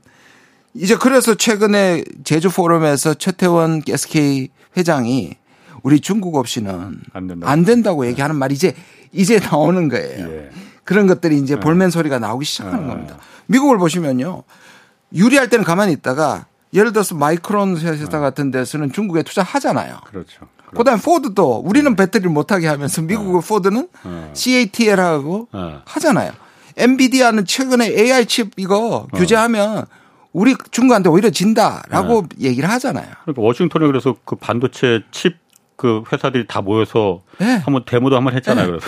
[0.74, 5.34] 이제 그래서 최근에 제주 포럼에서 최태원 SK 회장이
[5.82, 8.74] 우리 중국 없이는 안, 된다고, 안 된다고 얘기하는 말이 이제
[9.12, 10.28] 이제 나오는 거예요.
[10.28, 10.50] 예.
[10.84, 11.60] 그런 것들이 이제 예.
[11.60, 12.88] 볼멘 소리가 나오기 시작하는 예.
[12.88, 13.18] 겁니다.
[13.46, 14.42] 미국을 보시면요.
[15.14, 18.18] 유리할 때는 가만히 있다가 예를 들어서 마이크론 회사 네.
[18.18, 20.00] 같은 데서는 중국에 투자하잖아요.
[20.04, 20.40] 그렇죠.
[20.66, 20.76] 그렇죠.
[20.76, 21.96] 그다음에 포드도 우리는 네.
[21.96, 23.48] 배터리를 못하게 하면서 미국의 네.
[23.48, 24.30] 포드는 네.
[24.34, 25.78] CATL하고 네.
[25.86, 26.32] 하잖아요.
[26.76, 29.16] 엔비디아는 최근에 AI 칩 이거 어.
[29.16, 29.86] 규제하면
[30.32, 32.48] 우리 중국한테 오히려 진다라고 네.
[32.48, 33.06] 얘기를 하잖아요.
[33.22, 35.45] 그러니까 워싱턴에 그래서 그 반도체 칩
[35.76, 37.56] 그 회사들이 다 모여서 네.
[37.58, 38.66] 한번 데모도 한번 했잖아요.
[38.66, 38.72] 네.
[38.72, 38.86] 그래서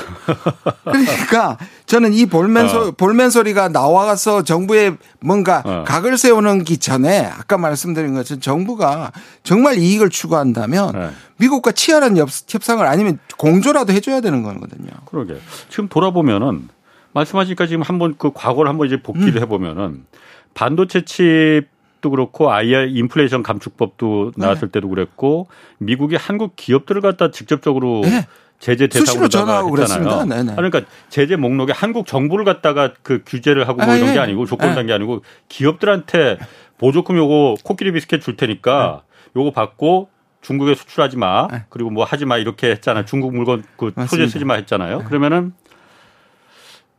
[0.84, 2.90] 그러니까 저는 이 볼멘 소 어.
[2.92, 5.84] 볼멘 소리가 나와서 정부에 뭔가 어.
[5.86, 11.10] 각을 세우는 기 전에 아까 말씀드린 것처럼 정부가 정말 이익을 추구한다면 네.
[11.36, 14.90] 미국과 치열한 협상을 아니면 공조라도 해줘야 되는 거거든요.
[15.04, 16.68] 그러게 지금 돌아보면은
[17.12, 19.42] 말씀하시니까 지금 한번 그 과거를 한번 이제 복기를 음.
[19.42, 20.06] 해보면은
[20.54, 21.68] 반도체 칩
[22.00, 24.72] 도 그렇고 IR 인플레이션 감축법도 나왔을 네.
[24.72, 28.26] 때도 그랬고 미국이 한국 기업들을 갖다 직접적으로 네.
[28.60, 30.24] 제재 대상으로 전화하고 그랬습니다.
[30.24, 30.54] 네네.
[30.54, 34.20] 그러니까 제재 목록에 한국 정부를 갖다가 그 규제를 하고 뭐 이런 게 예.
[34.20, 34.92] 아니고 조건 예.
[34.92, 36.38] 아니고 기업들한테
[36.76, 39.02] 보조금 요거 코끼리 비스켓 줄 테니까
[39.34, 39.40] 네.
[39.40, 40.08] 요거 받고
[40.40, 41.64] 중국에 수출하지 마 네.
[41.68, 43.04] 그리고 뭐 하지 마 이렇게 했잖아요.
[43.04, 44.98] 중국 물건 그 소재 쓰지 마 했잖아요.
[44.98, 45.04] 네.
[45.04, 45.52] 그러면은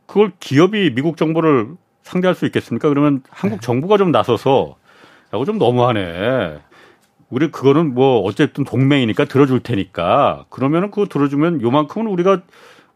[0.06, 1.68] 그걸 기업이 미국 정부를
[2.02, 2.88] 상대할 수 있겠습니까?
[2.88, 4.76] 그러면 한국 정부가 좀 나서서
[5.32, 6.58] 야고 좀 너무하네.
[7.30, 12.40] 우리 그거는 뭐 어쨌든 동맹이니까 들어줄 테니까 그러면은 그거 들어주면 요만큼은 우리가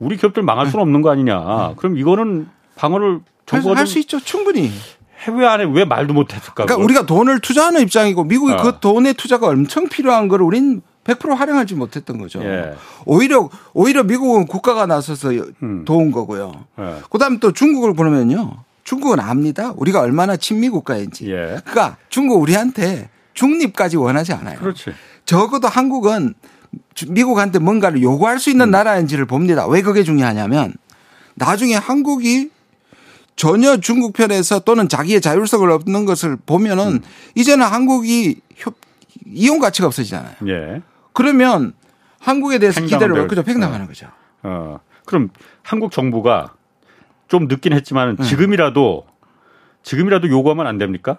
[0.00, 1.74] 우리 기업들 망할 수는 없는 거 아니냐.
[1.76, 4.18] 그럼 이거는 방어를 정부가 할 수 있죠.
[4.18, 4.70] 충분히.
[5.20, 6.52] 해외 안에 왜 말도 못했을까?
[6.54, 6.84] 그러니까 그걸?
[6.84, 8.56] 우리가 돈을 투자하는 입장이고 미국이 어.
[8.56, 12.42] 그 돈의 투자가 엄청 필요한 걸 우린 100% 활용하지 못했던 거죠.
[12.42, 12.74] 예.
[13.06, 15.30] 오히려 오히려 미국은 국가가 나서서
[15.62, 15.84] 음.
[15.84, 16.52] 도운 거고요.
[16.80, 16.96] 예.
[17.08, 18.63] 그다음에 또 중국을 보면요.
[18.84, 19.72] 중국은 압니다.
[19.76, 21.30] 우리가 얼마나 친미 국가인지.
[21.30, 21.60] 예.
[21.64, 24.58] 그러니까 중국 우리한테 중립까지 원하지 않아요.
[24.58, 24.92] 그렇지.
[25.24, 26.34] 적어도 한국은
[27.08, 28.70] 미국한테 뭔가를 요구할 수 있는 음.
[28.70, 29.66] 나라인지를 봅니다.
[29.66, 30.74] 왜 그게 중요하냐면
[31.34, 32.50] 나중에 한국이
[33.36, 37.00] 전혀 중국 편에서 또는 자기의 자율성을 얻는 것을 보면은 음.
[37.34, 38.40] 이제는 한국이
[39.26, 40.34] 이용 가치가 없어지잖아요.
[40.48, 40.82] 예.
[41.12, 41.72] 그러면
[42.20, 43.88] 한국에 대해서 기대를 그죠 팽당하는 어.
[43.88, 44.06] 거죠.
[44.42, 44.78] 어.
[45.06, 45.30] 그럼
[45.62, 46.54] 한국 정부가
[47.28, 48.24] 좀 늦긴 했지만 네.
[48.24, 49.06] 지금이라도
[49.82, 51.18] 지금이라도 요구하면 안 됩니까?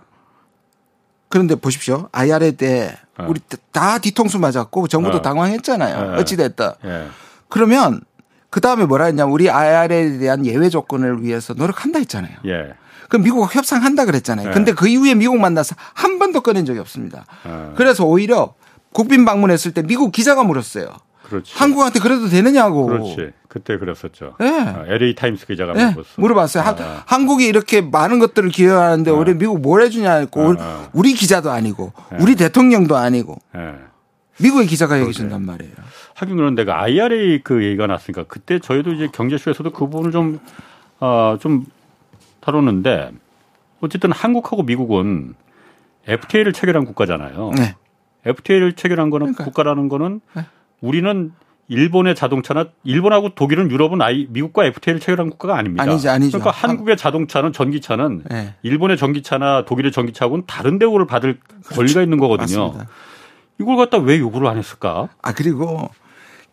[1.29, 2.09] 그런데 보십시오.
[2.11, 3.25] IRA 때 어.
[3.27, 3.39] 우리
[3.71, 5.21] 다 뒤통수 맞았고 정부도 어.
[5.21, 6.13] 당황했잖아요.
[6.13, 6.21] 예.
[6.21, 6.75] 어찌 됐다.
[6.85, 7.07] 예.
[7.49, 8.01] 그러면
[8.49, 12.37] 그 다음에 뭐라 했냐면 우리 IRA에 대한 예외 조건을 위해서 노력한다 했잖아요.
[12.45, 12.73] 예.
[13.09, 14.49] 그럼 미국과 협상한다 그랬잖아요.
[14.49, 14.53] 예.
[14.53, 17.25] 근데 그 이후에 미국 만나서 한 번도 꺼낸 적이 없습니다.
[17.45, 17.73] 예.
[17.75, 18.53] 그래서 오히려
[18.93, 20.87] 국빈 방문했을 때 미국 기자가 물었어요.
[21.27, 21.53] 그렇지.
[21.55, 22.85] 한국한테 그래도 되느냐고.
[22.85, 23.31] 그렇지.
[23.47, 24.35] 그때 그랬었죠.
[24.39, 24.49] 네.
[24.49, 25.85] 아, LA 타임스 기자가 네.
[25.91, 26.21] 물어봤어.
[26.21, 26.63] 물어봤어요.
[26.63, 27.03] 아.
[27.05, 29.13] 한국이 이렇게 많은 것들을 기여하는데 아.
[29.13, 30.89] 우리 미국 뭘 해주냐 했고 아.
[30.93, 32.17] 우리 기자도 아니고 네.
[32.19, 33.75] 우리 대통령도 아니고 네.
[34.41, 35.73] 미국의 기자가 얘기 준단 말이에요.
[36.15, 40.39] 하긴 그런데 그 IRA 그 얘기가 났으니까 그때 저희도 이제 경제쇼에서도 그 부분을 좀,
[40.99, 41.65] 어, 좀
[42.41, 43.11] 다뤘는데
[43.81, 45.35] 어쨌든 한국하고 미국은
[46.07, 47.51] FTA를 체결한 국가잖아요.
[47.57, 47.75] 네.
[48.25, 49.43] FTA를 체결한 거는 그러니까.
[49.45, 50.45] 국가라는 거는 네.
[50.81, 51.31] 우리는
[51.67, 55.83] 일본의 자동차나 일본하고 독일은 유럽은 아이 미국과 FTA를 체결한 국가가 아닙니다.
[55.83, 56.37] 아니죠, 아니죠.
[56.37, 58.53] 그러니까 한국의 자동차는 전기차는 네.
[58.61, 61.75] 일본의 전기차나 독일의 전기차하고는 다른 대우를 받을 그렇죠.
[61.75, 62.67] 권리가 있는 거거든요.
[62.67, 62.89] 맞습니다.
[63.59, 65.09] 이걸 갖다 왜 요구를 안 했을까?
[65.23, 65.89] 아 그리고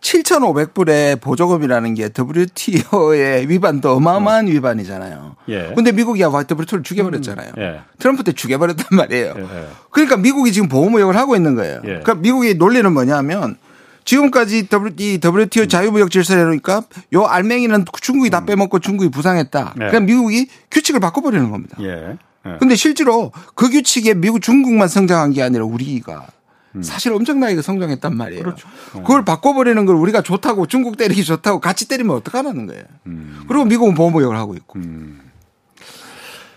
[0.01, 4.49] 7,500불의 보조금이라는 게 WTO의 위반도 어마어마한 어.
[4.49, 5.37] 위반이잖아요.
[5.49, 5.73] 예.
[5.75, 7.53] 근데 미국이 WTO를 죽여버렸잖아요.
[7.57, 7.63] 음.
[7.63, 7.81] 예.
[7.99, 9.35] 트럼프 때 죽여버렸단 말이에요.
[9.37, 9.69] 예.
[9.91, 11.77] 그러니까 미국이 지금 보호무역을 하고 있는 거예요.
[11.85, 11.89] 예.
[11.89, 13.57] 그러니까 미국의 논리는 뭐냐면
[14.05, 14.67] 지금까지
[14.99, 16.83] 이 WTO 자유무역 질서라니까
[17.15, 18.47] 요 알맹이는 중국이 다 음.
[18.47, 19.75] 빼먹고 중국이 부상했다.
[19.77, 19.89] 네.
[19.89, 21.77] 그럼 미국이 규칙을 바꿔버리는 겁니다.
[21.81, 22.17] 예.
[22.47, 22.57] 예.
[22.59, 26.27] 근데 실제로 그 규칙에 미국 중국만 성장한 게 아니라 우리가
[26.75, 26.83] 음.
[26.83, 28.43] 사실 엄청나게 성장했단 말이에요.
[28.43, 28.69] 그렇죠.
[28.95, 29.03] 어.
[29.03, 32.85] 그걸 바꿔버리는 걸 우리가 좋다고 중국 때리기 좋다고 같이 때리면 어떡하라는 거예요.
[33.07, 33.45] 음.
[33.47, 34.79] 그리고 미국은 보호무역을 하고 있고.
[34.79, 35.21] 음.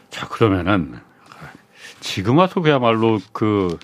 [0.09, 0.95] 자 그러면은
[1.99, 3.77] 지금 와서 그야말로 그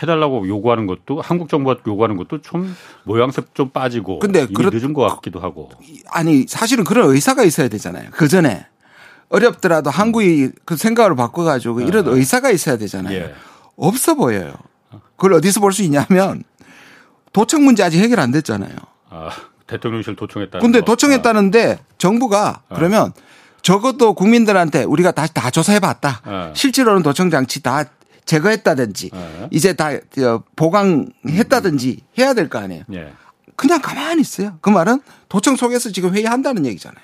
[0.00, 5.02] 해달라고 요구하는 것도 한국 정부가 요구하는 것도 좀 모양새 좀 빠지고 근데 그렇, 늦은 것
[5.08, 5.70] 같기도 하고
[6.10, 8.10] 아니 사실은 그런 의사가 있어야 되잖아요.
[8.12, 8.66] 그 전에
[9.28, 12.10] 어렵더라도 한국이 그 생각을 바꿔가지고 이런 네.
[12.12, 13.14] 의사가 있어야 되잖아요.
[13.16, 13.34] 예.
[13.76, 14.54] 없어 보여요.
[15.16, 16.44] 그걸 어디서 볼 수 있냐면
[17.32, 18.72] 도청 문제 아직 해결 안 됐잖아요.
[19.10, 19.30] 아,
[19.66, 20.60] 대통령실 도청했다.
[20.60, 22.74] 근데 도청했다는데 정부가 아.
[22.74, 23.12] 그러면
[23.60, 26.20] 적어도 국민들한테 우리가 다시 다 조사해 봤다.
[26.24, 26.52] 아.
[26.54, 27.84] 실제로는 도청 장치 다
[28.28, 29.48] 제거했다든지 네.
[29.50, 29.90] 이제 다
[30.54, 32.84] 보강했다든지 해야 될 거 아니에요.
[32.86, 33.12] 네.
[33.56, 34.58] 그냥 가만히 있어요.
[34.60, 37.02] 그 말은 도청 속에서 지금 회의한다는 얘기잖아요.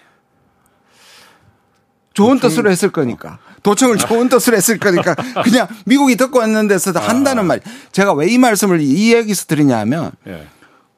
[2.12, 2.50] 좋은 도청...
[2.50, 3.38] 뜻으로 했을 거니까.
[3.64, 7.08] 도청을 좋은 뜻으로 했을 거니까 그냥 미국이 듣고 왔는 데서 아.
[7.08, 7.60] 한다는 말.
[7.92, 10.46] 제가 왜 이 말씀을 이 얘기에서 드리냐 하면 네.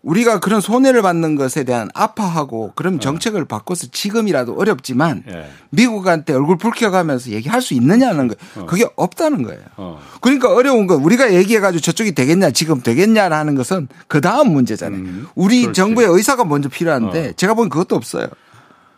[0.07, 3.01] 우리가 그런 손해를 받는 것에 대한 아파하고 그런 네.
[3.01, 5.49] 정책을 바꿔서 지금이라도 어렵지만 예.
[5.71, 8.67] 미국한테 얼굴 붉혀가면서 얘기할 수 있느냐는 거 어.
[8.67, 9.61] 그게 없다는 거예요.
[9.77, 9.99] 어.
[10.21, 15.01] 그러니까 어려운 건 우리가 얘기해가지고 저쪽이 되겠냐 지금 되겠냐라는 것은 그 다음 문제잖아요.
[15.01, 15.27] 음.
[15.35, 15.77] 우리 그렇지.
[15.81, 17.33] 정부의 의사가 먼저 필요한데 어.
[17.33, 18.29] 제가 보기엔 그것도 없어요.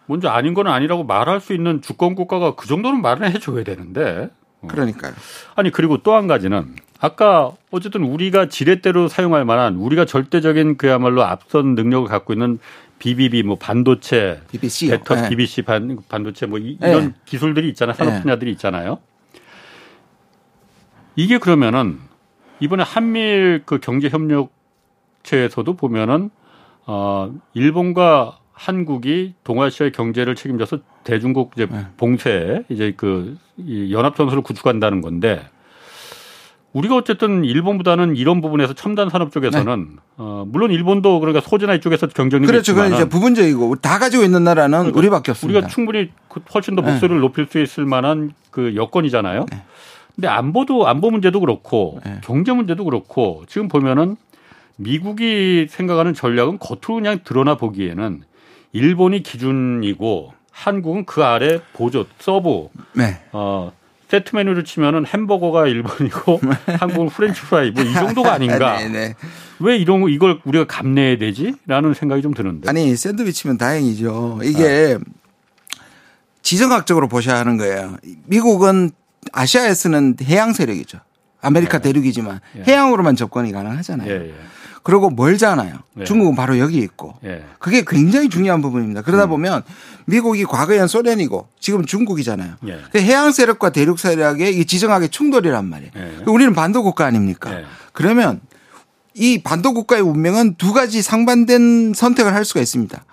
[0.07, 4.29] 먼저 아닌 건 아니라고 말할 수 있는 주권 국가가 그 정도는 말을 해줘야 되는데.
[4.61, 4.67] 어.
[4.67, 5.13] 그러니까요.
[5.55, 11.75] 아니 그리고 또 한 가지는 아까 어쨌든 우리가 지렛대로 사용할 만한 우리가 절대적인 그야말로 앞선
[11.75, 12.59] 능력을 갖고 있는
[12.99, 15.29] BBB 뭐 반도체, BBC, 배터, 네.
[15.29, 17.15] BBC 반, 반도체 뭐 이, 런 네.
[17.25, 17.95] 기술들이 있잖아요.
[17.95, 18.23] 산업 네.
[18.23, 18.99] 분야들이 있잖아요.
[21.15, 21.99] 이게 그러면은
[22.59, 26.31] 이번에 한미일 그 경제 협력체에서도 보면은
[26.87, 31.87] 어 일본과 한국이 동아시아의 경제를 책임져서 대중국 이제 네.
[31.97, 33.37] 봉쇄 이제 그
[33.91, 35.45] 연합 전술을 구축한다는 건데
[36.73, 39.97] 우리가 어쨌든 일본보다는 이런 부분에서 첨단 산업 쪽에서는 네.
[40.17, 42.75] 어, 물론 일본도 그러니까 소재나 이쪽에서 경쟁력이 그렇죠.
[42.75, 45.59] 그건 이제 부분적이고 다 가지고 있는 나라는 그러니까 우리밖에 없습니다.
[45.59, 47.21] 우리가 충분히 그 훨씬 더 목소리를 네.
[47.21, 49.47] 높일 수 있을 만한 그 여건이잖아요.
[49.51, 49.63] 네.
[50.15, 52.21] 근데 안보도 안보 문제도 그렇고 네.
[52.23, 54.17] 경제 문제도 그렇고 지금 보면은
[54.77, 58.23] 미국이 생각하는 전략은 겉으로 그냥 드러나 보기에는
[58.73, 63.21] 일본이 기준이고 한국은 그 아래 보조 sub 네.
[63.33, 63.73] 어
[64.09, 66.41] 세트 메뉴를 치면은 햄버거가 일본이고
[66.81, 68.79] 한국은 프렌치 프라이 뭐 이 정도가 아닌가.
[68.79, 69.15] 네, 네.
[69.61, 72.69] 왜 이런 거 이걸 우리가 감내해야 되지?라는 생각이 좀 드는데.
[72.69, 74.41] 아니 샌드위치면 다행이죠.
[74.45, 75.05] 이게 아.
[76.43, 77.97] 지정학적으로 보셔야 하는 거예요.
[78.27, 78.91] 미국은
[79.33, 80.99] 아시아에 쓰는 해양 세력이죠.
[81.41, 81.93] 아메리카 네.
[81.93, 82.63] 대륙이지만 예.
[82.67, 84.11] 해양으로만 접근이 가능하잖아요.
[84.11, 84.35] 예, 예.
[84.89, 85.75] 그리고 멀잖아요.
[86.01, 86.05] 예.
[86.05, 87.15] 중국은 바로 여기 있고.
[87.23, 87.45] 예.
[87.59, 89.03] 그게 굉장히 중요한 부분입니다.
[89.03, 89.29] 그러다 음.
[89.29, 89.63] 보면
[90.07, 92.55] 미국이 과거엔 소련이고 지금 중국이잖아요.
[92.69, 92.79] 예.
[92.91, 95.93] 그 해양 세력과 대륙 세력의 지정학의 충돌이란 말이에요.
[95.95, 96.25] 예.
[96.27, 97.53] 우리는 반도 국가 아닙니까?
[97.53, 97.65] 예.
[97.93, 98.41] 그러면
[99.13, 103.05] 이 반도 국가의 운명은 두 가지 상반된 선택을 할 수가 있습니다.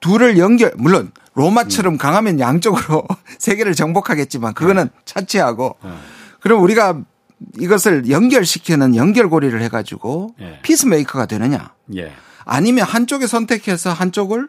[0.00, 1.98] 둘을 연결 물론 로마처럼 음.
[1.98, 5.00] 강하면 양쪽으로 세계를 정복하겠지만 그거는 예.
[5.06, 5.76] 차치하고
[6.40, 7.00] 그럼 우리가
[7.58, 10.58] 이것을 연결시키는 연결고리를 해가지고 예.
[10.62, 11.72] 피스메이커가 되느냐.
[11.96, 12.12] 예.
[12.44, 14.48] 아니면 한쪽에 선택해서 한쪽을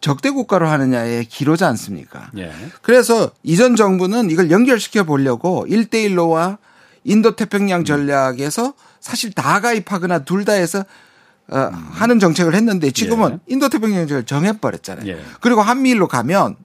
[0.00, 2.30] 적대 국가로 하느냐의 기로지 않습니까?
[2.38, 2.52] 예.
[2.82, 6.58] 그래서 이전 정부는 이걸 연결시켜 보려고 1대1로와
[7.04, 10.84] 인도 태평양 전략에서 사실 다 가입하거나 둘 다 해서
[11.48, 11.56] 어,
[11.92, 13.38] 하는 정책을 했는데 지금은 예.
[13.48, 15.06] 인도 태평양 전략을 정해버렸잖아요.
[15.08, 15.20] 예.
[15.40, 16.56] 그리고 한미일로 가면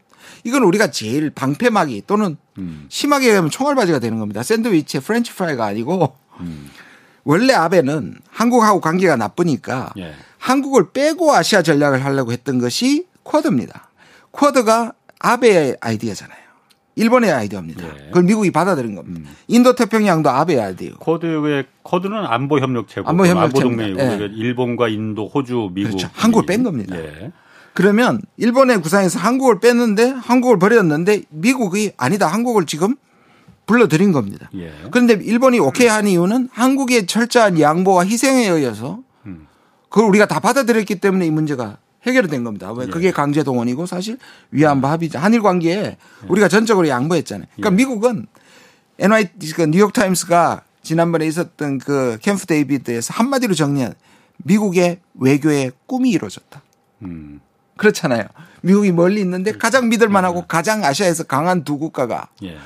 [0.43, 2.85] 이건 우리가 제일 방패막이 또는 음.
[2.89, 4.43] 심하게 하면 총알받이가 되는 겁니다.
[4.43, 6.69] 샌드위치의 프렌치 프라이가 아니고 음.
[7.23, 10.13] 원래 아베는 한국하고 관계가 나쁘니까 예.
[10.38, 13.89] 한국을 빼고 아시아 전략을 하려고 했던 것이 쿼드입니다.
[14.31, 16.45] 쿼드가 아베의 아이디어잖아요.
[16.97, 17.83] 일본의 아이디어입니다.
[17.83, 18.05] 예.
[18.07, 19.29] 그걸 미국이 받아들인 겁니다.
[19.29, 19.35] 음.
[19.47, 20.93] 인도 태평양도 아베의 아이디어.
[20.99, 24.29] 쿼드의 쿼드는 안보 협력 체고 안보 협력체 동맹이고 예.
[24.31, 25.89] 일본과 인도, 호주, 미국.
[25.89, 26.09] 그렇죠.
[26.13, 26.95] 한국을 뺀 겁니다.
[26.95, 27.31] 예.
[27.75, 32.95] 그러면 일본의 구상에서 한국을 뺐는데 한국을 버렸는데 미국이 아니다 한국을 지금
[33.65, 34.49] 불러들인 겁니다.
[34.55, 34.71] 예.
[34.91, 39.47] 그런데 일본이 오케이 한 이유는 한국의 철저한 양보와 희생에 의해서 음.
[39.89, 42.71] 그걸 우리가 다 받아들였기 때문에 이 문제가 해결된 겁니다.
[42.71, 42.85] 왜?
[42.85, 42.89] 예.
[42.89, 44.19] 그게 강제 동원이고 사실
[44.51, 45.19] 위안부 합의죠.
[45.19, 45.97] 한일 관계에 예.
[46.29, 47.47] 우리가 전적으로 양보했잖아요.
[47.55, 47.75] 그러니까 예.
[47.75, 48.25] 미국은
[48.99, 53.95] NY 그 뉴욕 타임스가 지난번에 있었던 그 캠프 데이비드에서 한마디로 정리한
[54.38, 56.61] 미국의 외교의 꿈이 이루어졌다.
[57.01, 57.41] 음.
[57.77, 58.23] 그렇잖아요.
[58.61, 59.61] 미국이 멀리 있는데 그렇죠.
[59.61, 60.45] 가장 믿을 만하고 네.
[60.47, 62.57] 가장 아시아에서 강한 두 국가가 예.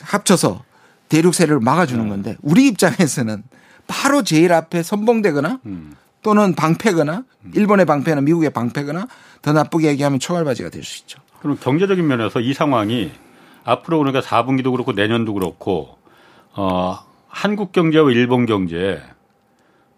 [0.00, 0.64] 합쳐서
[1.08, 2.08] 대륙 세력을 막아주는 네.
[2.10, 3.42] 건데 우리 입장에서는
[3.86, 5.96] 바로 제일 앞에 선봉되거나 음.
[6.22, 7.52] 또는 방패거나 음.
[7.54, 9.06] 일본의 방패나 미국의 방패거나
[9.42, 11.20] 더 나쁘게 얘기하면 총알바지가 될 수 있죠.
[11.40, 13.12] 그럼 경제적인 면에서 이 상황이
[13.64, 15.96] 앞으로 그러니까 4분기도 그렇고 내년도 그렇고
[16.54, 19.00] 어 한국 경제와 일본 경제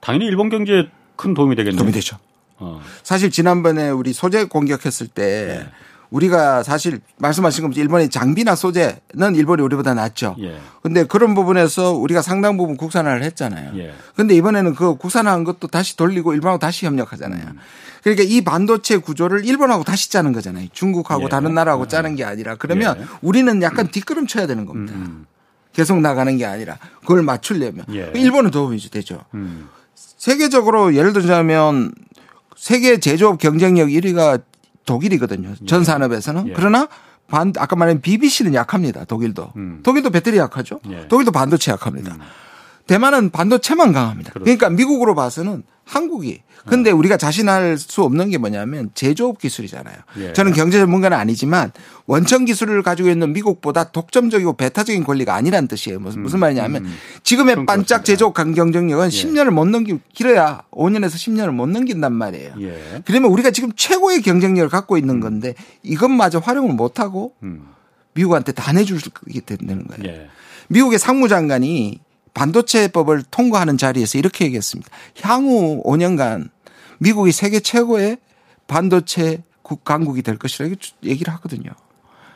[0.01, 1.79] 당연히 일본 경제에 큰 도움이 되겠네요.
[1.79, 2.19] 도움이 되죠.
[2.61, 2.81] 어.
[3.03, 5.71] 사실 지난번에 우리 소재 공격했을 때 네.
[6.11, 10.37] 우리가 사실 말씀하신 것처럼 일본의 장비나 소재는 일본이 우리보다 낫죠.
[10.41, 10.59] 예.
[10.83, 13.73] 근데 그런 부분에서 우리가 상당 부분 국산화를 했잖아요.
[13.79, 13.95] 예.
[14.17, 17.47] 근데 이번에는 그 국산화한 것도 다시 돌리고 일본하고 다시 협력하잖아요.
[17.47, 17.59] 음.
[18.03, 20.69] 그러니까 이 반도체 구조를 일본하고 다시 짜는 거잖아요.
[20.73, 21.29] 중국하고 예.
[21.29, 21.89] 다른 나라하고 음.
[21.89, 23.05] 짜는 게 아니라 그러면 예.
[23.23, 24.95] 우리는 약간 뒷걸음 쳐야 되는 겁니다.
[24.97, 25.03] 음.
[25.03, 25.27] 음.
[25.73, 28.11] 계속 나가는 게 아니라 그걸 맞추려면 예.
[28.17, 29.21] 일본은 도움이 되죠.
[29.35, 29.69] 음.
[29.95, 31.93] 세계적으로 예를 들자면
[32.61, 34.43] 세계 제조업 경쟁력 1위가
[34.85, 35.55] 독일이거든요.
[35.63, 35.67] 예.
[35.67, 36.49] 전 산업에서는.
[36.49, 36.53] 예.
[36.55, 36.89] 그러나
[37.27, 39.07] 반 아까 말한 BBC는 약합니다.
[39.07, 39.53] 독일도.
[39.57, 39.81] 음.
[39.83, 40.79] 독일도 배터리 약하죠.
[40.91, 41.09] 예.
[41.09, 42.17] 독일도 반도체 약합니다.
[42.17, 42.21] 음.
[42.87, 44.33] 대만은 반도체만 강합니다.
[44.33, 44.45] 그렇죠.
[44.45, 49.97] 그러니까 미국으로 봐서는 한국이 근데 우리가 자신할 수 없는 게 뭐냐면 제조업 기술이잖아요.
[50.19, 50.33] 예.
[50.33, 51.73] 저는 경제 전문가는 아니지만
[52.07, 55.99] 원천 기술을 가지고 있는 미국보다 독점적이고 배타적인 권리가 아니란 뜻이에요.
[55.99, 56.41] 무슨, 무슨 음.
[56.41, 56.95] 말이냐면 음.
[57.25, 59.09] 지금의 반짝 제조업 강경쟁력은 예.
[59.09, 62.55] 10년을 못 넘기 길어야 5년에서 10년을 못 넘긴단 말이에요.
[62.61, 63.03] 예.
[63.05, 65.21] 그러면 우리가 지금 최고의 경쟁력을 갖고 있는 음.
[65.21, 67.67] 건데 이것마저 활용을 못 하고 음.
[68.15, 70.05] 미국한테 다 내줄 수 있게 되는 거예요.
[70.05, 70.29] 예.
[70.69, 72.01] 미국의 상무장관이
[72.35, 74.91] 반도체법을 통과하는 자리에서 이렇게 얘기했습니다.
[75.23, 76.49] 향후 5년간
[76.99, 78.19] 미국이 세계 최고의
[78.67, 79.43] 반도체
[79.85, 81.71] 강국이 될 것이라고 얘기를 하거든요.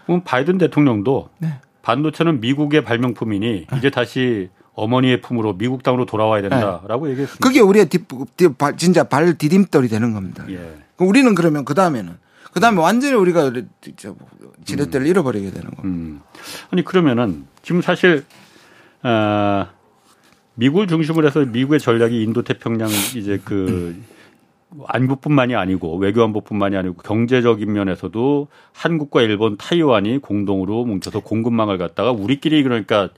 [0.07, 1.61] 그럼 바이든 대통령도 네.
[1.83, 3.79] 반도체는 미국의 발명품이니 네.
[3.79, 7.13] 이제 다시 어머니의 품으로 미국 땅으로 돌아와야 된다라고 네.
[7.13, 7.47] 얘기했습니다.
[7.47, 10.45] 그게 우리의 뒷, 뒷, 진짜 발 디딤돌이 되는 겁니다.
[10.49, 10.77] 예.
[10.99, 12.17] 우리는 그러면 그 다음에는
[12.53, 13.53] 그 다음에 완전히 우리가
[14.65, 15.11] 지렛대를 음.
[15.11, 15.83] 잃어버리게 되는 겁니다.
[15.85, 16.21] 음.
[16.71, 18.25] 아니 그러면은 지금 사실
[19.03, 19.67] 어,
[20.55, 24.01] 미국을 중심으로 해서 미국의 전략이 인도 태평양 이제 그
[24.87, 33.11] 안보뿐만이 아니고 외교안보뿐만이 아니고 경제적인 면에서도 한국과 일본, 타이완이 공동으로 뭉쳐서 공급망을 갖다가 우리끼리 그러니까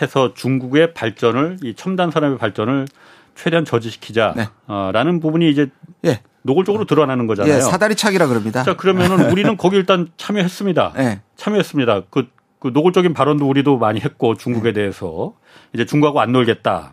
[0.00, 2.86] 해서 중국의 발전을 이 첨단 산업의 발전을
[3.34, 5.20] 최대한 저지시키자라는 네.
[5.20, 5.68] 부분이 이제
[6.04, 6.20] 예.
[6.42, 7.54] 노골적으로 드러나는 거잖아요.
[7.54, 8.62] 예, 사다리 차기라 그럽니다.
[8.62, 10.92] 자, 그러면은 우리는 거기 일단 참여했습니다.
[10.96, 11.20] 네.
[11.36, 12.02] 참여했습니다.
[12.10, 12.28] 그,
[12.60, 14.80] 그 노골적인 발언도 우리도 많이 했고 중국에 네.
[14.80, 15.34] 대해서
[15.72, 16.92] 이제 중국하고 안 놀겠다.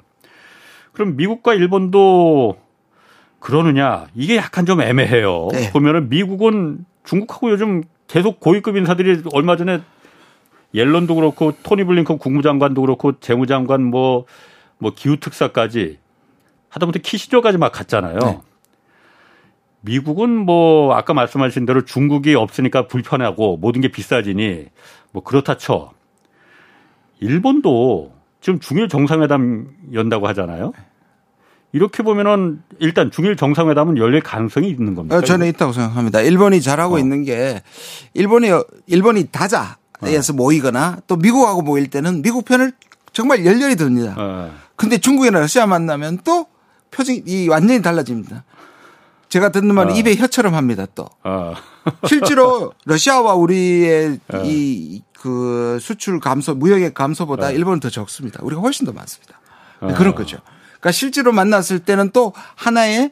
[0.94, 2.58] 그럼 미국과 일본도
[3.40, 4.08] 그러느냐?
[4.16, 5.50] 이게 약간 좀 애매해요.
[5.52, 5.72] 네.
[5.72, 9.82] 보면은 미국은 중국하고 요즘 계속 고위급 인사들이 얼마 전에
[10.74, 14.26] 옐런도 그렇고 토니 블링컨 국무장관도 그렇고 재무장관 뭐뭐
[14.80, 16.00] 뭐 기후 특사까지
[16.70, 18.20] 하다못해 키시저까지 막 갔잖아요.
[18.20, 18.40] 네.
[19.82, 24.66] 미국은 뭐 아까 말씀하신 대로 중국이 없으니까 불편하고 모든 게 비싸지니
[25.18, 25.90] 뭐 그렇다 쳐.
[27.20, 30.74] 일본도 지금 중일 정상회담 연다고 하잖아요.
[31.72, 35.18] 이렇게 보면은 일단 중일 정상회담은 열릴 가능성이 있는 겁니다.
[35.18, 36.22] 어, 저는 있다고 생각합니다.
[36.22, 37.00] 일본이 잘하고 어.
[37.00, 37.64] 있는 게
[38.14, 38.50] 일본이
[38.86, 40.36] 일본이 다자에서 어.
[40.36, 42.72] 모이거나 또 미국하고 모일 때는 미국 편을
[43.12, 44.14] 정말 열렬히 듭니다.
[44.18, 44.52] 어.
[44.76, 46.46] 근데 중국이나 러시아 만나면 또
[46.92, 48.44] 표정이 완전히 달라집니다.
[49.30, 49.96] 제가 듣는 말은 어.
[49.96, 51.10] 입에 혀처럼 합니다 또.
[51.24, 51.54] 어.
[52.06, 54.44] 실제로 러시아와 우리의 어.
[54.46, 57.52] 이 그 수출 감소, 무역의 감소보다 어.
[57.52, 58.40] 일본은 더 적습니다.
[58.44, 59.40] 우리가 훨씬 더 많습니다.
[59.80, 59.94] 어.
[59.94, 60.38] 그런 거죠.
[60.80, 63.12] 그러니까 실제로 만났을 때는 또 하나의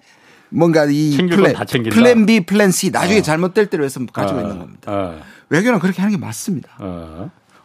[0.49, 1.55] 뭔가 이 플랜,
[1.89, 3.21] 플랜 B, 플랜 C 나중에 어.
[3.21, 5.15] 잘못될 때로 해서 가지고 있는 겁니다.
[5.49, 6.69] 외교는 그렇게 하는 게 맞습니다.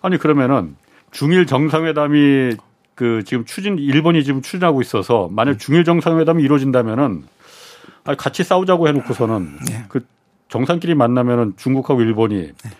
[0.03, 0.76] 아니 그러면은
[1.11, 2.57] 중일 정상회담이
[2.94, 7.24] 그 지금 추진 일본이 지금 추진하고 있어서 만약 중일 정상회담이 이루어진다면은
[8.16, 9.85] 같이 싸우자고 해놓고서는 네.
[9.88, 10.05] 그
[10.48, 12.70] 정상끼리 만나면은 중국하고 일본이 네.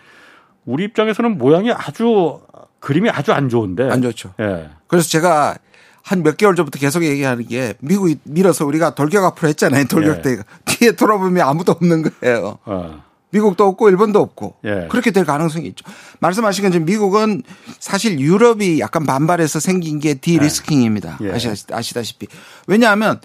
[0.65, 2.39] 우리 입장에서는 모양이 아주
[2.79, 4.33] 그림이 아주 안 좋은데 안 좋죠.
[4.39, 4.69] 예.
[4.87, 5.57] 그래서 제가
[6.03, 9.85] 한 몇 개월 전부터 계속 얘기하는 게 미국이 밀어서 우리가 돌격 앞으로 했잖아요.
[9.85, 10.35] 돌격 예.
[10.35, 12.57] 가 뒤에 돌아보면 아무도 없는 거예요.
[12.65, 13.03] 어.
[13.29, 14.87] 미국도 없고 일본도 없고 예.
[14.89, 15.85] 그렇게 될 가능성이 있죠.
[16.19, 17.43] 말씀하신 것처럼 미국은
[17.79, 21.19] 사실 유럽이 약간 반발해서 생긴 게 디리스킹입니다.
[21.21, 21.31] 예.
[21.71, 22.27] 아시다시피
[22.67, 23.21] 왜냐하면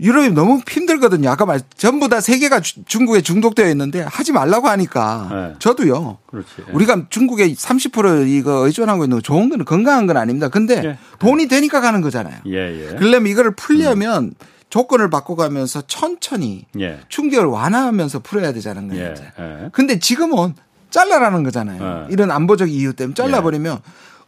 [0.00, 1.28] 유럽이 너무 힘들거든요.
[1.28, 5.54] 아까 말 전부 다 세계가 중국에 중독되어 있는데 하지 말라고 하니까 네.
[5.58, 6.18] 저도요.
[6.26, 6.48] 그렇지.
[6.56, 6.72] 네.
[6.72, 10.48] 우리가 중국에 30% 이거 의존하고 있는 거 좋은 거는 건강한 건 아닙니다.
[10.48, 10.98] 근데 네.
[11.18, 12.36] 돈이 되니까 가는 거잖아요.
[12.46, 12.94] 예, 예.
[12.94, 14.34] 그러려면 이거를 풀려면 음.
[14.70, 17.00] 조건을 바꿔가면서 천천히 예.
[17.08, 19.14] 충격을 완화하면서 풀어야 되자는 거예요.
[19.18, 19.42] 예.
[19.42, 19.68] 예.
[19.72, 20.54] 근데 지금은
[20.90, 22.06] 잘라라는 거잖아요.
[22.08, 22.12] 예.
[22.12, 23.78] 이런 안보적 이유 때문에 잘라버리면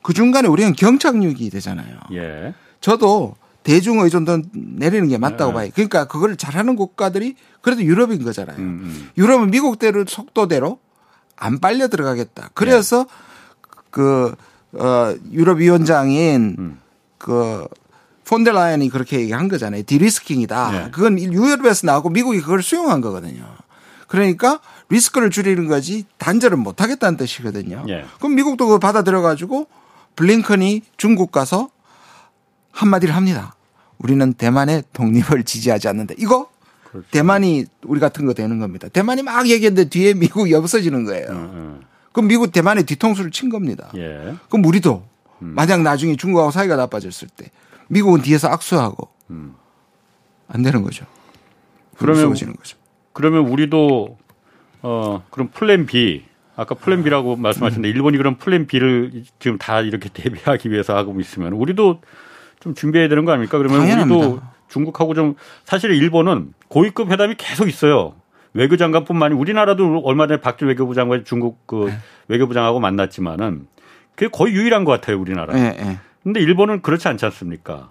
[0.03, 1.99] 그 중간에 우리는 경착륙이 되잖아요.
[2.81, 5.55] 저도 대중 의존도 내리는 게 맞다고 네.
[5.55, 5.71] 봐요.
[5.75, 8.57] 그러니까 그걸 잘하는 국가들이 그래도 유럽인 거잖아요.
[8.59, 9.11] 음, 음.
[9.19, 10.79] 유럽은 미국대로 속도대로
[11.37, 12.51] 안 빨려 들어가겠다.
[12.55, 13.81] 그래서 네.
[13.91, 14.35] 그,
[14.73, 16.79] 어, 유럽 위원장인 음.
[17.19, 17.67] 그
[18.25, 19.83] 폰델라이언이 그렇게 얘기한 거잖아요.
[19.83, 20.71] 디리스킹이다.
[20.71, 20.89] 네.
[20.93, 23.45] 그건 유럽에서 나오고 미국이 그걸 수용한 거거든요.
[24.07, 27.85] 그러니까 리스크를 줄이는 거지 단절은 못 하겠다는 뜻이거든요.
[27.87, 28.05] 네.
[28.19, 29.67] 그럼 미국도 그걸 받아들여 가지고
[30.17, 31.71] 블링컨이 중국 가서
[32.81, 33.55] 한마디를 합니다.
[33.99, 36.15] 우리는 대만의 독립을 지지하지 않는다.
[36.19, 36.51] 이거
[36.91, 37.07] 그렇죠.
[37.11, 38.89] 대만이 우리 같은 거 되는 겁니다.
[38.89, 41.27] 대만이 막 얘기했는데 뒤에 미국이 없어지는 거예요.
[41.29, 41.81] 음, 음.
[42.13, 43.91] 그럼 미국 대만의 뒤통수를 친 겁니다.
[43.97, 44.35] 예.
[44.49, 45.05] 그럼 우리도
[45.43, 45.53] 음.
[45.55, 47.51] 만약 나중에 중국하고 사이가 나빠졌을 때
[47.89, 49.55] 미국은 뒤에서 악수하고 음.
[50.49, 51.07] 안 되는 거죠.
[51.97, 52.79] 그러면 거죠.
[53.13, 54.19] 그러면 우리도
[54.83, 56.25] 어 그럼 플랜 B
[56.57, 61.53] 아까 플랜 B라고 말씀하셨는데 일본이 그럼 플랜 B를 지금 다 이렇게 대비하기 위해서 하고 있으면
[61.53, 62.01] 우리도
[62.61, 63.59] 좀 준비해야 되는 거 아닙니까?
[63.59, 64.27] 그러면 당연합니다.
[64.27, 68.15] 우리도 중국하고 좀 사실 일본은 고위급 회담이 계속 있어요.
[68.53, 71.99] 외교장관뿐만 아니라 우리나라도 얼마 전에 박진 외교부 장관이 중국 그 네.
[72.29, 73.67] 외교부장하고 만났지만은
[74.15, 75.55] 그게 거의 유일한 것 같아요 우리나라.
[75.55, 75.99] 네, 네.
[76.23, 77.91] 근데 일본은 그렇지 않지 않습니까?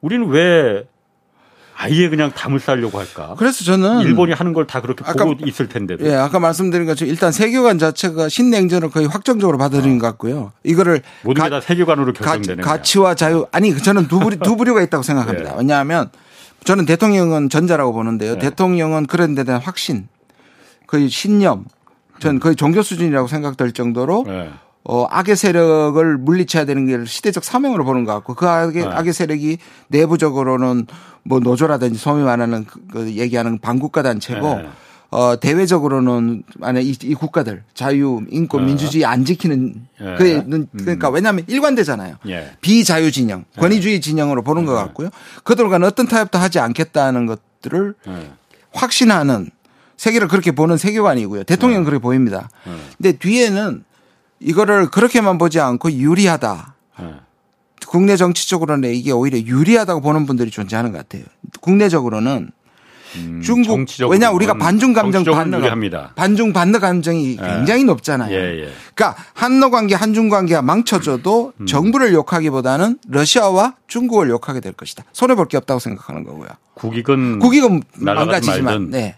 [0.00, 0.86] 우리는 왜
[1.74, 3.34] 아예 그냥 담을 쌓으려고 할까?
[3.38, 6.04] 그래서 저는 일본이 하는 걸 다 그렇게 아까, 보고 있을 텐데도.
[6.06, 10.52] 예, 아까 말씀드린 것처럼 일단 세계관 자체가 신냉전을 거의 확정적으로 받아들인 것 같고요.
[10.64, 14.82] 이거를 모든 게 다 세계관으로 결정되는 가, 치와 자유 아니 저는 두 부류 두 부류가
[14.82, 15.50] 있다고 생각합니다.
[15.50, 15.56] 네.
[15.58, 16.10] 왜냐하면
[16.64, 18.34] 저는 대통령은 전자라고 보는데요.
[18.34, 18.38] 네.
[18.38, 20.06] 대통령은 그런 데 대한 확신,
[20.86, 21.64] 거의 신념,
[22.20, 24.50] 전 거의 종교 수준이라고 생각될 정도로 네.
[24.84, 28.88] 어, 악의 세력을 물리쳐야 되는 게 시대적 사명으로 보는 것 같고 그 악의, 네.
[28.88, 29.58] 악의 세력이
[29.88, 30.86] 내부적으로는
[31.22, 34.68] 뭐 노조라든지 소위 말하는 그, 그 얘기하는 반국가 단체고 네.
[35.10, 38.68] 어, 대외적으로는 만약 이, 이 국가들 자유, 인권, 네.
[38.68, 40.16] 민주주의 안 지키는 네.
[40.16, 41.14] 그는 그러니까 음.
[41.14, 42.16] 왜냐하면 일관되잖아요.
[42.28, 42.52] 예.
[42.60, 43.60] 비자유 진영, 네.
[43.60, 45.10] 권위주의 진영으로 보는 것 같고요.
[45.44, 47.94] 그들과는 어떤 타협도 하지 않겠다는 것들을
[48.72, 49.50] 확신하는
[49.96, 51.44] 세계를 그렇게 보는 세계관이고요.
[51.44, 52.48] 대통령은 그렇게 보입니다.
[52.96, 53.84] 근데 뒤에는
[54.42, 56.74] 이거를 그렇게만 보지 않고 유리하다.
[57.00, 57.14] 네.
[57.86, 61.24] 국내 정치적으로는 이게 오히려 유리하다고 보는 분들이 존재하는 것 같아요.
[61.60, 62.50] 국내적으로는
[63.16, 65.60] 음, 중국 왜냐 우리가 반중 감정 반러
[66.14, 67.46] 반중 반러 감정이 예.
[67.46, 68.34] 굉장히 높잖아요.
[68.34, 68.72] 예, 예.
[68.94, 71.66] 그러니까 한러 관계 한중 관계가 망쳐져도 음.
[71.66, 75.04] 정부를 욕하기보다는 러시아와 중국을 욕하게 될 것이다.
[75.12, 76.48] 손해 볼 게 없다고 생각하는 거고요.
[76.74, 79.16] 국익은 국익은 망가지지만 네.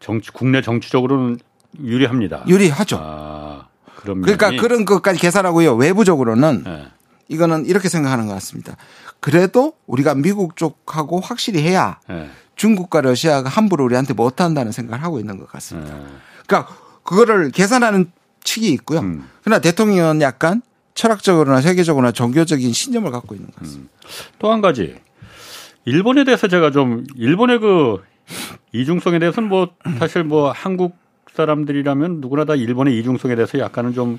[0.00, 1.38] 정치 국내 정치적으로는
[1.80, 2.44] 유리합니다.
[2.48, 2.98] 유리하죠.
[3.00, 3.66] 아,
[4.14, 5.74] 그러니까 그런 것까지 계산하고요.
[5.74, 6.86] 외부적으로는 네.
[7.28, 8.76] 이거는 이렇게 생각하는 것 같습니다.
[9.20, 12.30] 그래도 우리가 미국 쪽하고 확실히 해야 네.
[12.56, 15.94] 중국과 러시아가 함부로 우리한테 못 한다는 생각을 하고 있는 것 같습니다.
[15.94, 16.04] 네.
[16.46, 18.10] 그러니까 그거를 계산하는
[18.42, 19.00] 측이 있고요.
[19.00, 19.28] 음.
[19.42, 20.62] 그러나 대통령은 약간
[20.94, 23.90] 철학적으로나 세계적으로나 종교적인 신념을 갖고 있는 것 같습니다.
[23.92, 24.08] 음.
[24.38, 24.96] 또한 가지
[25.84, 28.02] 일본에 대해서 제가 좀 일본의 그
[28.72, 30.96] 이중성에 대해서는 뭐 사실 뭐 한국
[31.32, 34.18] 사람들이라면 누구나 다 일본의 이중성에 대해서 약간은 좀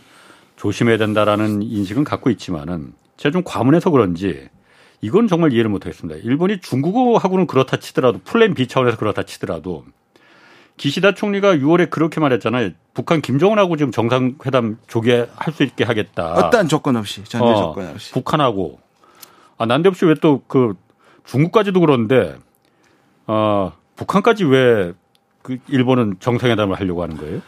[0.57, 4.49] 조심해야 된다라는 인식은 갖고 있지만은 제가 좀 과문해서 그런지
[5.01, 6.19] 이건 정말 이해를 못하겠습니다.
[6.23, 9.85] 일본이 중국어하고는 그렇다 치더라도 플랜 B 차원에서 그렇다 치더라도
[10.77, 12.71] 기시다 총리가 6월에 그렇게 말했잖아요.
[12.93, 16.33] 북한 김정은하고 지금 정상회담 조개할 수 있게 하겠다.
[16.33, 18.11] 어떠한 조건 없이 전제 어, 조건 없이.
[18.13, 18.79] 북한하고
[19.57, 20.75] 아 난데없이 왜 또 그
[21.25, 22.35] 중국까지도 그런데
[23.25, 24.93] 어 북한까지 왜
[25.47, 27.41] 그 일본은 정상회담을 하려고 하는 거예요?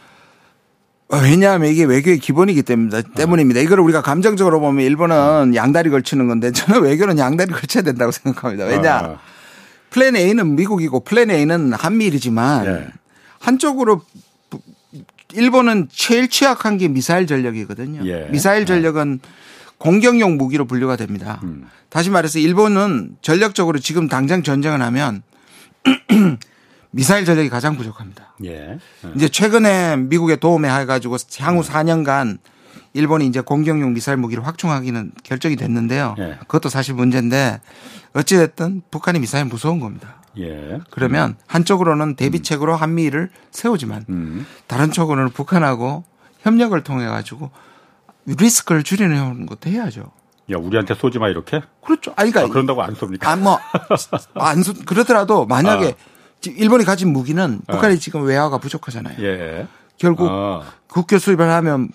[1.08, 3.02] 어, 왜냐하면 이게 외교의 기본이기 때문입니다.
[3.14, 3.60] 때문입니다.
[3.60, 8.64] 이걸 우리가 감정적으로 보면 일본은 양다리 걸치는 건데 저는 외교는 양다리 걸쳐야 된다고 생각합니다.
[8.64, 8.96] 왜냐?
[8.96, 9.18] 아.
[9.90, 12.86] 플랜 A는 미국이고 플랜 A는 한미일이지만 네.
[13.38, 14.00] 한쪽으로
[15.34, 18.06] 일본은 제일 취약한 게 미사일 전력이거든요.
[18.06, 18.28] 예.
[18.30, 19.20] 미사일 전력은
[19.76, 21.40] 공격용 무기로 분류가 됩니다.
[21.42, 21.68] 음.
[21.90, 25.22] 다시 말해서 일본은 전력적으로 지금 당장 전쟁을 하면
[26.90, 28.34] 미사일 전력이 가장 부족합니다.
[28.44, 28.50] 예.
[28.50, 28.78] 예.
[29.14, 32.38] 이제 최근에 미국의 도움에 해가지고 향후 4년간
[32.92, 36.16] 일본이 이제 공격용 미사일 무기를 확충하기는 결정이 됐는데요.
[36.18, 36.38] 예.
[36.40, 37.60] 그것도 사실 문제인데
[38.14, 40.16] 어찌됐든 북한이 미사일 무서운 겁니다.
[40.38, 40.80] 예.
[40.90, 44.46] 그러면 한쪽으로는 대비책으로 한미를 세우지만 음.
[44.66, 46.04] 다른 쪽으로는 북한하고
[46.40, 47.50] 협력을 통해 가지고
[48.24, 50.10] 리스크를 줄여내는 것도 해야죠.
[50.52, 51.62] 야, 우리한테 쏘지 마 이렇게?
[51.84, 52.12] 그렇죠.
[52.16, 53.24] 아니, 그러니까 아, 그런다고 안 쏩니까?
[53.24, 53.58] 아, 뭐,
[54.34, 56.09] 안 쏘, 그러더라도 만약에 아.
[56.48, 57.72] 일본이 가진 무기는 아.
[57.72, 59.16] 북한이 지금 외화가 부족하잖아요.
[59.20, 59.66] 예.
[59.98, 60.62] 결국 아.
[60.88, 61.90] 국교 수입을 하면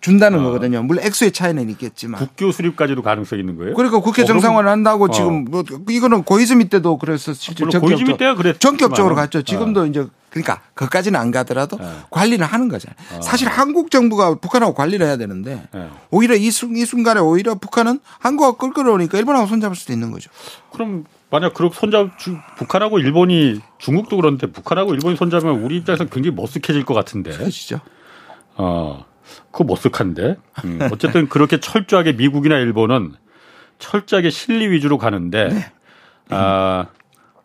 [0.00, 0.42] 준다는 어.
[0.44, 0.82] 거거든요.
[0.82, 2.20] 물론 액수의 차이는 있겠지만.
[2.20, 3.74] 국교 수립까지도 가능성이 있는 거예요?
[3.74, 5.10] 그러니까 국회 어, 정상화를 한다고 어.
[5.10, 9.42] 지금 뭐 이거는 고이즈미 때도 그래서 실제 어, 고이즈미 때가 그랬 전격적으로 갔죠.
[9.42, 9.86] 지금도 어.
[9.86, 11.86] 이제 그러니까 그까지는 안 가더라도 네.
[12.10, 12.96] 관리는 하는 거잖아요.
[13.16, 13.22] 어.
[13.22, 15.88] 사실 한국 정부가 북한하고 관리를 해야 되는데 네.
[16.10, 20.30] 오히려 이, 순, 이 순간에 오히려 북한은 한국하고 끌끌어오니까 일본하고 손잡을 수도 있는 거죠.
[20.72, 22.10] 그럼 만약 그렇게 손잡
[22.56, 27.30] 북한하고 일본이 중국도 그런데 북한하고 일본이 손잡으면 우리 입장에서 굉장히 머쓱해질 것 같은데.
[27.32, 27.80] 그렇죠.
[28.56, 29.04] 어.
[29.50, 30.36] 그거 머쓱한데.
[30.64, 30.88] 음.
[30.90, 33.14] 어쨌든 그렇게 철저하게 미국이나 일본은
[33.78, 35.72] 철저하게 실리 위주로 가는데 네.
[36.30, 36.86] 아,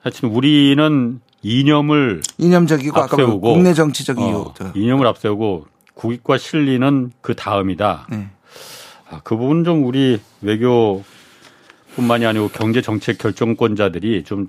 [0.01, 8.07] 하여튼 우리는 이념을 이념적이고 앞세우고 국내 정치적 이유 어, 이념을 앞세우고 국익과 실리는 그 다음이다.
[8.09, 8.29] 네.
[9.09, 11.03] 아, 그 부분 좀 우리 외교
[11.95, 14.47] 뿐만이 아니고 경제 정책 결정권자들이 좀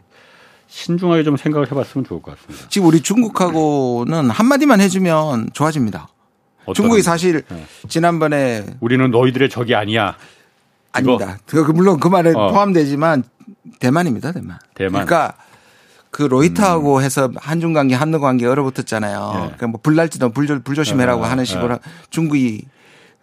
[0.67, 2.69] 신중하게 좀 생각을 해봤으면 좋을 것 같습니다.
[2.69, 6.09] 지금 우리 중국하고는 한마디만 해주면 좋아집니다.
[6.75, 7.67] 중국이 사실 네.
[7.89, 10.17] 지난번에 우리는 너희들의 적이 아니야.
[10.93, 11.39] 아닙니다.
[11.47, 12.53] 그 물론 그 말에 어.
[12.53, 13.25] 포함되지만
[13.81, 14.59] 대만입니다, 대만.
[14.75, 15.05] 대만.
[15.05, 15.35] 그러니까
[16.11, 17.03] 그 로이터하고 음.
[17.03, 19.33] 해서 한중 관계, 한러 관계 얼어붙었잖아요.
[19.35, 19.39] 예.
[19.41, 21.79] 그러니까 뭐 불날지도 불조, 불조심해라고 어, 하는 식으로 예.
[22.11, 22.65] 중국이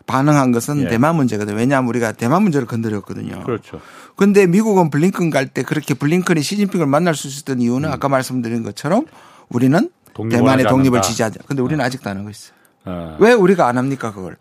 [0.07, 0.87] 반응한 것은 예.
[0.89, 1.55] 대만 문제거든요.
[1.55, 3.43] 왜냐하면 우리가 대만 문제를 건드렸거든요.
[3.43, 3.79] 그렇죠.
[4.15, 7.93] 근데 미국은 블링컨 갈 때 그렇게 블링컨이 시진핑을 만날 수 있었던 이유는 음.
[7.93, 9.05] 아까 말씀드린 것처럼
[9.49, 11.01] 우리는 대만의 독립을 않는다.
[11.01, 11.39] 지지하자.
[11.47, 11.85] 근데 우리는 어.
[11.85, 12.53] 아직도 안 하고 있어요.
[12.85, 13.17] 어.
[13.19, 14.37] 왜 우리가 안 합니까 그걸?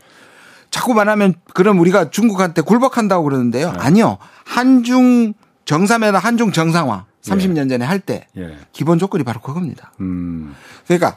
[0.71, 3.73] 자꾸만 하면 그럼 우리가 중국한테 굴복한다고 그러는데요.
[3.73, 3.79] 네.
[3.79, 4.19] 아니요.
[4.45, 5.35] 한중
[5.65, 7.69] 정상회담, 한중 정상화 30년 예.
[7.69, 8.57] 전에 할때 예.
[8.73, 9.93] 기본 조건이 바로 그겁니다.
[10.01, 10.55] 음.
[10.87, 11.15] 그러니까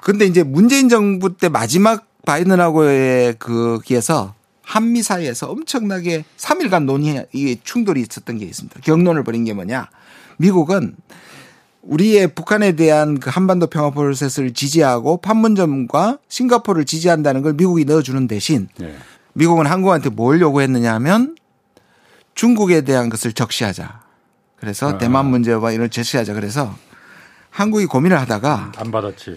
[0.00, 8.02] 근데 이제 문재인 정부 때 마지막 바이든하고의 그기에서 한미 사이에서 엄청나게 3일간 논의 이 충돌이
[8.02, 8.80] 있었던 게 있습니다.
[8.80, 9.88] 경론을 벌인 게 뭐냐?
[10.36, 10.96] 미국은
[11.82, 18.68] 우리의 북한에 대한 그 한반도 평화 프로세스를 지지하고 판문점과 싱가포르를 지지한다는 걸 미국이 넣어주는 대신
[18.76, 18.92] 네.
[19.34, 21.36] 미국은 한국한테 뭘 요구했느냐 하면
[22.34, 24.00] 중국에 대한 것을 적시하자.
[24.56, 24.98] 그래서 아.
[24.98, 26.34] 대만 문제와 이런 제시하자.
[26.34, 26.74] 그래서
[27.50, 29.36] 한국이 고민을 하다가 안 받았지.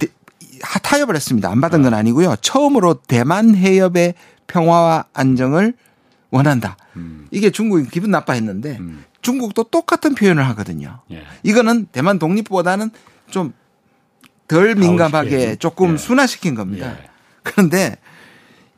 [0.61, 1.49] 타협을 했습니다.
[1.49, 2.35] 안 받은 건 아니고요.
[2.41, 4.15] 처음으로 대만 해협의
[4.47, 5.73] 평화와 안정을
[6.31, 6.77] 원한다.
[6.95, 7.27] 음.
[7.31, 9.03] 이게 중국이 기분 나빠했는데 음.
[9.21, 10.99] 중국도 똑같은 표현을 하거든요.
[11.11, 11.23] 예.
[11.43, 12.91] 이거는 대만 독립보다는
[13.29, 13.53] 좀
[14.49, 15.97] 덜 민감하게 조금 예.
[15.97, 16.97] 순화시킨 겁니다.
[16.99, 17.09] 예.
[17.43, 17.95] 그런데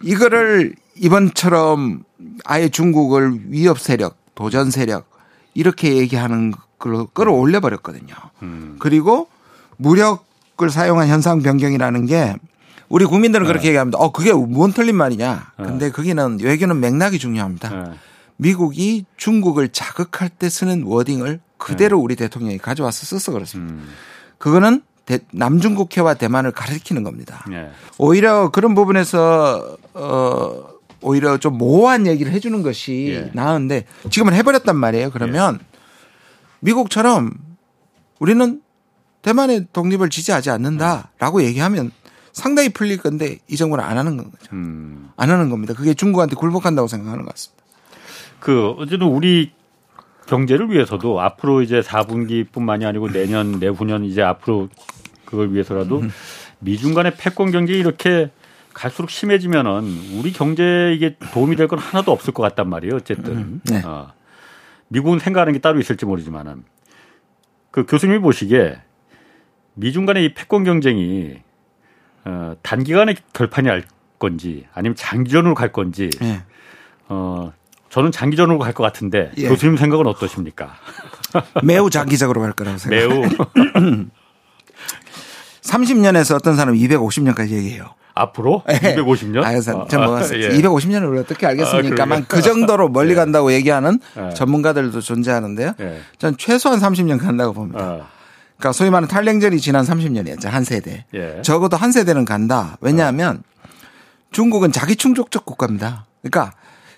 [0.04, 2.04] 이거를 이번처럼
[2.44, 5.10] 아예 중국을 위협 세력, 도전 세력
[5.56, 8.14] 이렇게 얘기하는 끌어올려 버렸거든요.
[8.44, 8.76] 음.
[8.80, 9.30] 그리고
[9.78, 10.26] 무력
[10.62, 12.36] 을 사용한 현상 변경이라는 게
[12.88, 13.68] 우리 국민들은 그렇게 네.
[13.70, 13.98] 얘기합니다.
[13.98, 15.54] 어, 그게 뭔 틀린 말이냐.
[15.58, 15.66] 네.
[15.66, 17.70] 근데 거기는 외교는 맥락이 중요합니다.
[17.70, 17.92] 네.
[18.38, 22.04] 미국이 중국을 자극할 때 쓰는 워딩을 그대로 네.
[22.04, 23.74] 우리 대통령이 가져와서 써서 그렇습니다.
[23.74, 23.90] 음.
[24.38, 24.82] 그거는
[25.32, 27.46] 남중국해와 대만을 가리키는 겁니다.
[27.50, 27.70] 네.
[27.98, 30.64] 오히려 그런 부분에서 어
[31.02, 33.32] 오히려 좀 모호한 얘기를 해주는 것이 예.
[33.34, 35.12] 나은데 지금은 해버렸단 말이에요.
[35.12, 35.66] 그러면 예.
[36.60, 37.34] 미국처럼
[38.20, 38.62] 우리는
[39.22, 41.92] 대만의 독립을 지지하지 않는다라고 얘기하면
[42.34, 44.32] 상당히 풀릴 건데 이 정부는 안 하는 거죠.
[44.54, 45.10] 음.
[45.18, 45.74] 안 하는 겁니다.
[45.74, 47.64] 그게 중국한테 굴복한다고 생각하는 것 같습니다.
[48.40, 49.52] 그 어쨌든 우리
[50.28, 54.70] 경제를 위해서도 앞으로 이제 4분기뿐만이 아니고 내년 내후년 이제 앞으로
[55.26, 56.12] 그걸 위해서라도 음.
[56.60, 58.32] 미중 간의 패권 경쟁이 이렇게
[58.74, 59.84] 갈수록 심해지면은
[60.18, 62.96] 우리 경제에 이게 도움이 될 건 하나도 없을 것 같단 말이에요.
[62.96, 63.62] 어쨌든 음.
[63.66, 63.82] 네.
[63.84, 64.14] 어.
[64.88, 66.64] 미국은 생각하는 게 따로 있을지 모르지만은
[67.72, 68.82] 그 교수님이 보시기에
[69.82, 71.38] 미중 간의 이 패권 경쟁이
[72.24, 73.84] 어, 단기간에 결판이 날
[74.20, 76.44] 건지 아니면 장기전으로 갈 건지 네.
[77.10, 77.52] 어,
[77.90, 79.48] 저는 장기전으로 갈 것 같은데 예.
[79.48, 80.76] 교수님 생각은 어떠십니까?
[81.64, 83.10] 매우 장기적으로 갈 거라고 생각해요.
[83.10, 83.24] 매우
[85.64, 87.96] 30년에서 어떤 사람은 250년까지 얘기해요.
[88.14, 89.44] 앞으로 250년?
[89.44, 90.50] 아, 그래서 뭐 아, 예.
[90.50, 93.16] 250년을 어떻게 알겠습니까만 아, 그 정도로 멀리 예.
[93.16, 94.34] 간다고 얘기하는 예.
[94.36, 95.74] 전문가들도 존재하는데요.
[95.80, 96.02] 예.
[96.20, 98.08] 전 최소한 30년 간다고 봅니다.
[98.62, 98.72] 아.
[98.72, 100.48] 그러니까 소위 말하는 탈냉전이 지난 30년이었죠.
[100.48, 101.06] 한 세대.
[101.16, 101.42] 예.
[101.42, 102.78] 적어도 한 세대는 간다.
[102.80, 103.42] 왜냐하면
[104.32, 106.06] 중국은 자기 충족적 국가입니다.
[106.22, 106.54] 그러니까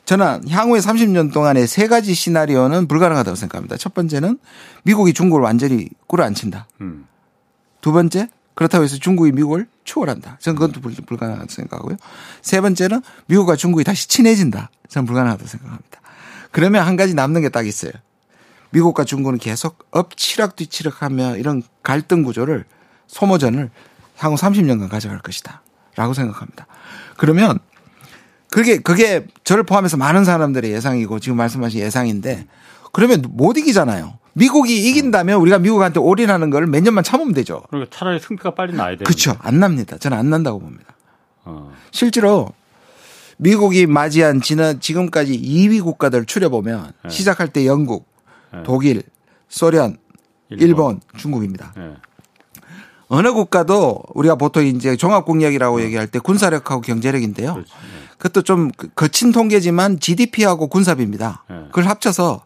[0.05, 3.77] 저는 향후에 30년 동안의 세 가지 시나리오는 불가능하다고 생각합니다.
[3.77, 4.37] 첫 번째는
[4.83, 6.67] 미국이 중국을 완전히 꿇어앉힌다.
[6.81, 7.07] 음.
[7.79, 10.37] 두 번째 그렇다고 해서 중국이 미국을 추월한다.
[10.41, 11.95] 저는 그것도 불가능하다고 생각하고요.
[12.41, 14.69] 세 번째는 미국과 중국이 다시 친해진다.
[14.89, 16.01] 저는 불가능하다고 생각합니다.
[16.51, 17.93] 그러면 한 가지 남는 게 딱 있어요.
[18.73, 22.65] 미국과 중국은 계속 엎치락 뒤치락 하며 이런 갈등 구조를
[23.07, 23.69] 소모전을
[24.17, 25.61] 향후 30년간 가져갈 것이다.
[25.95, 26.65] 라고 생각합니다.
[27.17, 27.59] 그러면
[28.49, 32.47] 그게, 그게 저를 포함해서 많은 사람들의 예상이고 지금 말씀하신 예상인데
[32.91, 34.17] 그러면 못 이기잖아요.
[34.33, 37.61] 미국이 이긴다면 우리가 미국한테 올인하는 걸 몇 년만 참으면 되죠.
[37.69, 39.03] 그러니까 차라리 승패가 빨리 나야 돼요.
[39.05, 39.35] 그렇죠.
[39.39, 39.97] 안 납니다.
[39.99, 40.95] 저는 안 난다고 봅니다.
[41.45, 41.71] 어.
[41.91, 42.49] 실제로
[43.37, 47.09] 미국이 맞이한 지난 지금까지 2위 국가들 추려보면 네.
[47.09, 48.12] 시작할 때 영국, 네.
[48.65, 49.03] 독일,
[49.49, 49.97] 소련,
[50.49, 51.73] 일본, 일본 중국입니다.
[51.75, 51.93] 네.
[53.07, 55.85] 어느 국가도 우리가 보통 이제 종합국력이라고 네.
[55.85, 57.53] 얘기할 때 군사력하고 경제력인데요.
[57.53, 57.71] 그렇지.
[57.71, 58.03] 네.
[58.17, 61.43] 그것도 좀 거친 통계지만 GDP하고 군사비입니다.
[61.49, 61.55] 네.
[61.65, 62.45] 그걸 합쳐서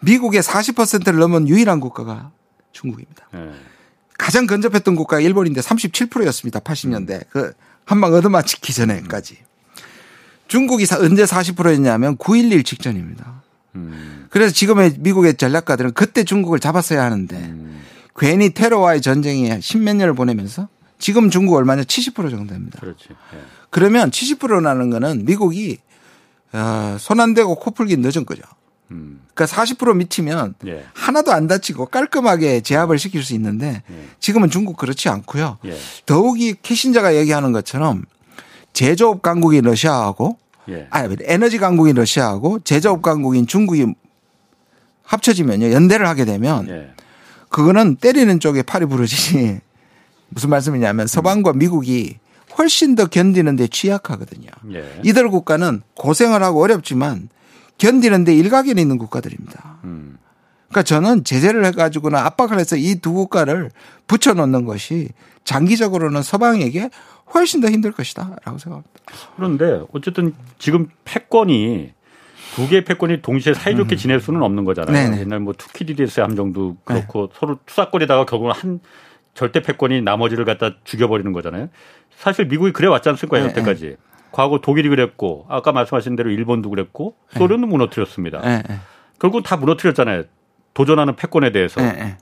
[0.00, 2.30] 미국의 40%를 넘은 유일한 국가가
[2.72, 3.26] 중국입니다.
[3.32, 3.50] 네.
[4.18, 6.60] 가장 근접했던 국가가 일본인데 37%였습니다.
[6.60, 7.28] 80년대.
[7.30, 7.52] 그
[7.84, 9.38] 한방 얻어맞히기 전에까지.
[10.48, 13.42] 중국이 언제 40%였냐면 9.11 직전입니다.
[13.76, 14.26] 음.
[14.30, 17.82] 그래서 지금의 미국의 전략가들은 그때 중국을 잡았어야 하는데 음.
[18.16, 20.68] 괜히 테러와의 전쟁이 십몇 년을 보내면서
[20.98, 22.78] 지금 중국 얼마냐 70% 정도 됩니다.
[22.80, 23.08] 그렇지.
[23.08, 23.38] 네.
[23.70, 25.78] 그러면 70%라는 거는 미국이
[26.52, 28.42] 어, 손안 대고 코 풀기 늦은 거죠.
[28.90, 29.20] 음.
[29.34, 30.86] 그러니까 40% 미치면 예.
[30.94, 34.08] 하나도 안 다치고 깔끔하게 제압을 시킬 수 있는데 예.
[34.20, 35.58] 지금은 중국 그렇지 않고요.
[35.66, 35.76] 예.
[36.06, 38.04] 더욱이 캐신자가 얘기하는 것처럼
[38.72, 40.38] 제조업 강국인 러시아하고
[40.68, 40.86] 예.
[40.90, 43.86] 아 에너지 강국인 러시아하고 제조업 강국인 중국이
[45.02, 46.90] 합쳐지면요 연대를 하게 되면 예.
[47.48, 49.60] 그거는 때리는 쪽에 팔이 부러지지
[50.28, 52.18] 무슨 말씀이냐면 서방과 미국이
[52.58, 54.48] 훨씬 더 견디는데 취약하거든요.
[54.72, 55.00] 예.
[55.04, 57.28] 이들 국가는 고생을 하고 어렵지만
[57.78, 59.78] 견디는데 일각견이 있는 국가들입니다.
[59.84, 60.18] 음.
[60.68, 63.70] 그러니까 저는 제재를 해가지고는 압박을 해서 이 두 국가를
[64.06, 65.10] 붙여놓는 것이
[65.44, 66.90] 장기적으로는 서방에게
[67.34, 68.95] 훨씬 더 힘들 것이다 라고 생각합니다.
[69.36, 71.92] 그런데 어쨌든 지금 패권이
[72.54, 73.96] 두 개의 패권이 동시에 사이좋게 음.
[73.96, 74.92] 지낼 수는 없는 거잖아요.
[74.92, 75.20] 네네.
[75.20, 77.34] 옛날 뭐 투키디디스 함정도 그렇고 네.
[77.38, 78.80] 서로 투사권에다가 결국은 한
[79.34, 81.68] 절대 패권이 나머지를 갖다 죽여버리는 거잖아요.
[82.16, 83.38] 사실 미국이 그래 왔지 않습니까?
[83.38, 83.46] 네.
[83.46, 83.96] 여태까지.
[84.32, 87.72] 과거 독일이 그랬고 아까 말씀하신 대로 일본도 그랬고 소련도 네.
[87.72, 88.40] 무너뜨렸습니다.
[88.40, 88.62] 네.
[89.18, 90.24] 결국 다 무너뜨렸잖아요.
[90.74, 91.80] 도전하는 패권에 대해서.
[91.80, 92.16] 네.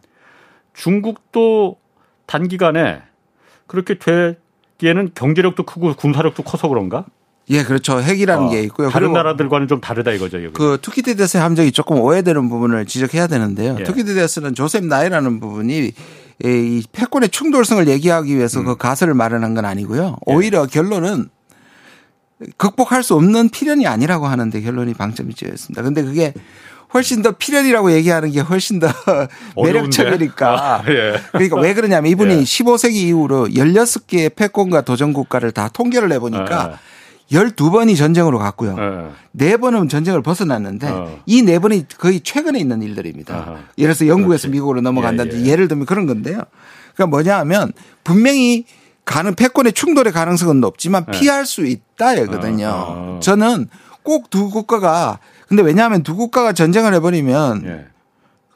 [0.75, 1.79] 중국도
[2.27, 3.03] 단기간에
[3.67, 4.37] 그렇게 되
[4.79, 7.05] 기에는 경제력도 크고 군사력도 커서 그런가?
[7.51, 8.01] 예, 그렇죠.
[8.01, 8.89] 핵이라는 어, 게 있고요.
[8.89, 10.43] 다른 나라들과는 좀 다르다 이거죠.
[10.43, 10.55] 여기.
[10.55, 13.77] 그 투키디데스 함정이 조금 오해되는 부분을 지적해야 되는데요.
[13.79, 13.85] 예.
[13.85, 15.93] 투키디데스는 조셉 나이라는 분이
[16.43, 18.65] 이 패권의 충돌설을 얘기하기 위해서 음.
[18.65, 20.17] 그 가설을 마련한 건 아니고요.
[20.29, 20.33] 예.
[20.33, 20.67] 오히려 예.
[20.67, 21.29] 결론은
[22.57, 25.83] 극복할 수 없는 필연이 아니라고 하는데 결론이 방점이 찍혔습니다.
[25.83, 26.33] 근데 그게
[26.95, 28.87] 훨씬 더 필연이라고 얘기하는 게 훨씬 더
[29.61, 30.49] 매력적이니까.
[30.49, 31.21] 아, 예.
[31.33, 32.39] 그러니까 왜 그러냐면 이분이 예.
[32.43, 36.95] 15세기 이후로 16개의 패권과 도전 국가를 다 통계를 내보니까 예.
[37.37, 38.77] 12번이 전쟁으로 갔고요.
[38.77, 39.09] 네.
[39.33, 41.19] 네 번은 전쟁을 벗어났는데 어.
[41.27, 43.37] 이네 번이 거의 최근에 있는 일들입니다.
[43.37, 43.51] 어허.
[43.79, 44.49] 예를 들어서 영국에서 그렇지.
[44.49, 45.57] 미국으로 넘어간다든지 예, 예.
[45.57, 46.43] 를 들면 그런 건데요.
[46.95, 47.73] 그러니까 뭐냐 하면
[48.05, 48.67] 분명히
[49.05, 51.19] 가는 패권의 충돌의 가능성은 높지만 네.
[51.19, 52.67] 피할 수 있다거든요.
[52.67, 53.21] 어, 어.
[53.21, 53.69] 저는
[54.03, 55.19] 꼭 두 국가가
[55.55, 57.87] 근데 왜냐하면 두 국가가 전쟁을 해버리면 예.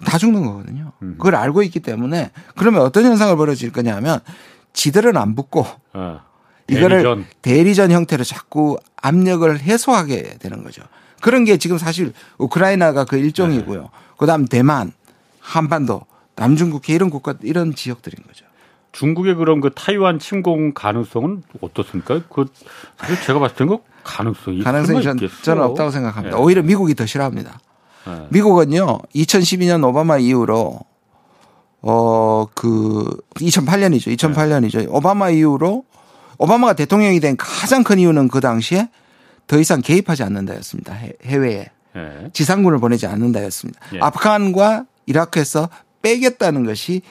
[0.04, 0.90] 다 죽는 거거든요.
[1.02, 1.14] 음.
[1.16, 4.18] 그걸 알고 있기 때문에 그러면 어떤 현상을 벌어질 거냐면
[4.72, 6.20] 지들은 안 붙고 어.
[6.66, 7.26] 이거를 대리전.
[7.40, 10.82] 대리전 형태로 자꾸 압력을 해소하게 되는 거죠.
[11.20, 13.80] 그런 게 지금 사실 우크라이나가 그 일종이고요.
[13.80, 13.88] 네.
[14.16, 14.92] 그다음 대만,
[15.38, 16.02] 한반도,
[16.34, 18.44] 남중국해 이런 국가 이런 지역들인 거죠.
[18.90, 22.22] 중국의 그런 그 타이완 침공 가능성은 어떻습니까?
[22.28, 22.46] 그
[22.96, 26.36] 사실 제가 봤을 때는 그 가능성이 가능성이 전, 저는 없다고 생각합니다.
[26.36, 26.42] 네.
[26.42, 27.60] 오히려 미국이 더 싫어합니다.
[28.06, 28.26] 네.
[28.30, 30.80] 미국은요 2012년 오바마 이후로
[31.82, 34.16] 어 그 2008년이죠.
[34.16, 34.78] 2008년이죠.
[34.78, 34.86] 네.
[34.88, 35.84] 오바마 이후로
[36.38, 38.88] 오바마가 대통령이 된 가장 큰 이유는 그 당시에
[39.46, 40.96] 더 이상 개입하지 않는다였습니다.
[41.24, 42.30] 해외에 네.
[42.32, 43.80] 지상군을 보내지 않는다였습니다.
[43.94, 43.98] 예.
[44.00, 45.68] 아프간과 이라크에서
[46.02, 47.02] 빼겠다는 것이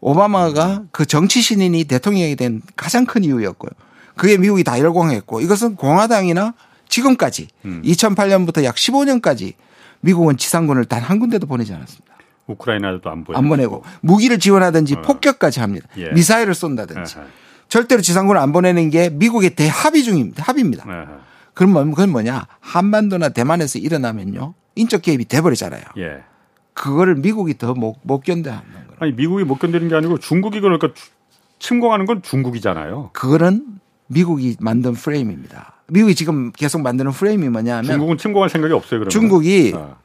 [0.00, 3.70] 오바마가 그 정치 신인이 대통령이 된 가장 큰 이유였고요.
[4.16, 6.54] 그게 미국이 다 열광했고 이것은 공화당이나
[6.88, 7.82] 지금까지 음.
[7.84, 9.54] 2008년부터 약 15년까지
[10.00, 12.14] 미국은 지상군을 단 한 군데도 보내지 않았습니다.
[12.46, 15.02] 우크라이나도 안 보내고 안 보내고 무기를 지원하든지 어.
[15.02, 15.88] 폭격까지 합니다.
[15.96, 16.10] 예.
[16.12, 17.26] 미사일을 쏜다든지 어허.
[17.68, 20.42] 절대로 지상군을 안 보내는 게 미국의 대합의 중입니다.
[20.44, 20.84] 합의입니다.
[20.86, 21.20] 어허.
[21.54, 25.82] 그럼 그건 뭐냐 한반도나 대만에서 일어나면요 인적 개입이 돼버리잖아요.
[25.98, 26.18] 예.
[26.74, 28.86] 그거를 미국이 더 못 못 견뎌하는 거예요.
[29.00, 30.88] 아니 미국이 못 견디는 게 아니고 중국이 그러니까
[31.58, 33.10] 침공하는 건 중국이잖아요.
[33.14, 33.64] 그거는
[34.14, 35.74] 미국이 만든 프레임입니다.
[35.88, 39.00] 미국이 지금 계속 만드는 프레임이 뭐냐면 중국은 침공할 생각이 없어요.
[39.00, 39.96] 그러면 중국이 어.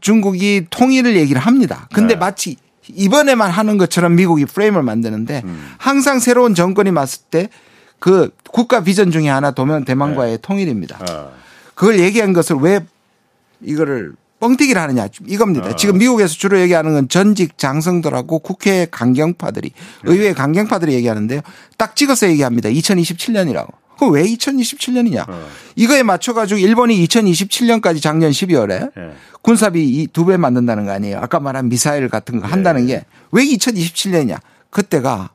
[0.00, 1.88] 중국이 통일을 얘기를 합니다.
[1.94, 2.18] 근데 네.
[2.20, 2.56] 마치
[2.88, 5.70] 이번에만 하는 것처럼 미국이 프레임을 만드는데 음.
[5.78, 7.48] 항상 새로운 정권이 맞을 때
[8.02, 10.38] 그 국가 비전 중에 하나 도면 대만과의 네.
[10.42, 10.98] 통일입니다.
[11.08, 11.32] 어.
[11.76, 12.84] 그걸 얘기한 것을 왜
[13.60, 15.68] 이거를 뻥튀기를 하느냐 이겁니다.
[15.68, 15.76] 어.
[15.76, 20.12] 지금 미국에서 주로 얘기하는 건 전직 장성들하고 국회 강경파들이 네.
[20.12, 21.40] 의회 강경파들이 얘기하는데요.
[21.78, 22.68] 딱 찍어서 얘기합니다.
[22.68, 23.68] 2027년이라고.
[23.98, 25.28] 그럼 왜 2027년이냐?
[25.28, 25.46] 어.
[25.76, 29.12] 이거에 맞춰가지고 일본이 2027년까지 작년 12월에 네.
[29.42, 31.18] 군사비 두 배 만든다는 거 아니에요.
[31.18, 33.04] 아까 말한 미사일 같은 거 한다는 네.
[33.32, 34.40] 게왜 2027년이냐?
[34.70, 35.30] 그때가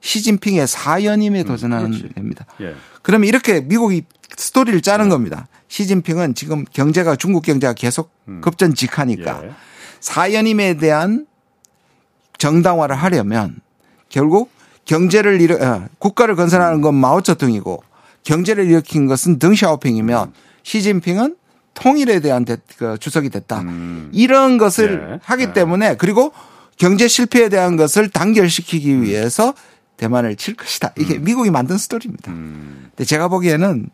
[0.00, 2.44] 시진핑의 4연임에 음, 도전하는 음, 해입니다.
[2.60, 2.74] 예.
[3.02, 4.02] 그러면 이렇게 미국이
[4.36, 5.10] 스토리를 짜는 네.
[5.10, 5.46] 겁니다.
[5.68, 8.40] 시진핑은 지금 경제가 중국 경제가 계속 음.
[8.40, 9.50] 급전 직하니까 예.
[10.00, 11.26] 사연임에 대한
[12.38, 13.56] 정당화를 하려면
[14.08, 14.50] 결국
[14.84, 17.82] 경제를 일으 어, 국가를 건설하는 건 마오쩌둥이고
[18.24, 21.36] 경제를 일으킨 것은 덩샤오핑이면 시진핑은
[21.74, 22.44] 통일에 대한
[22.76, 23.60] 그 주석이 됐다.
[23.60, 24.10] 음.
[24.12, 25.20] 이런 것을 예.
[25.22, 25.52] 하기 예.
[25.52, 26.32] 때문에 그리고
[26.76, 29.02] 경제 실패에 대한 것을 단결시키기 음.
[29.02, 29.54] 위해서
[29.96, 30.92] 대만을 칠 것이다.
[30.98, 31.24] 이게 음.
[31.24, 32.32] 미국이 만든 스토리입니다.
[32.32, 32.90] 음.
[32.90, 33.90] 근데 제가 보기에는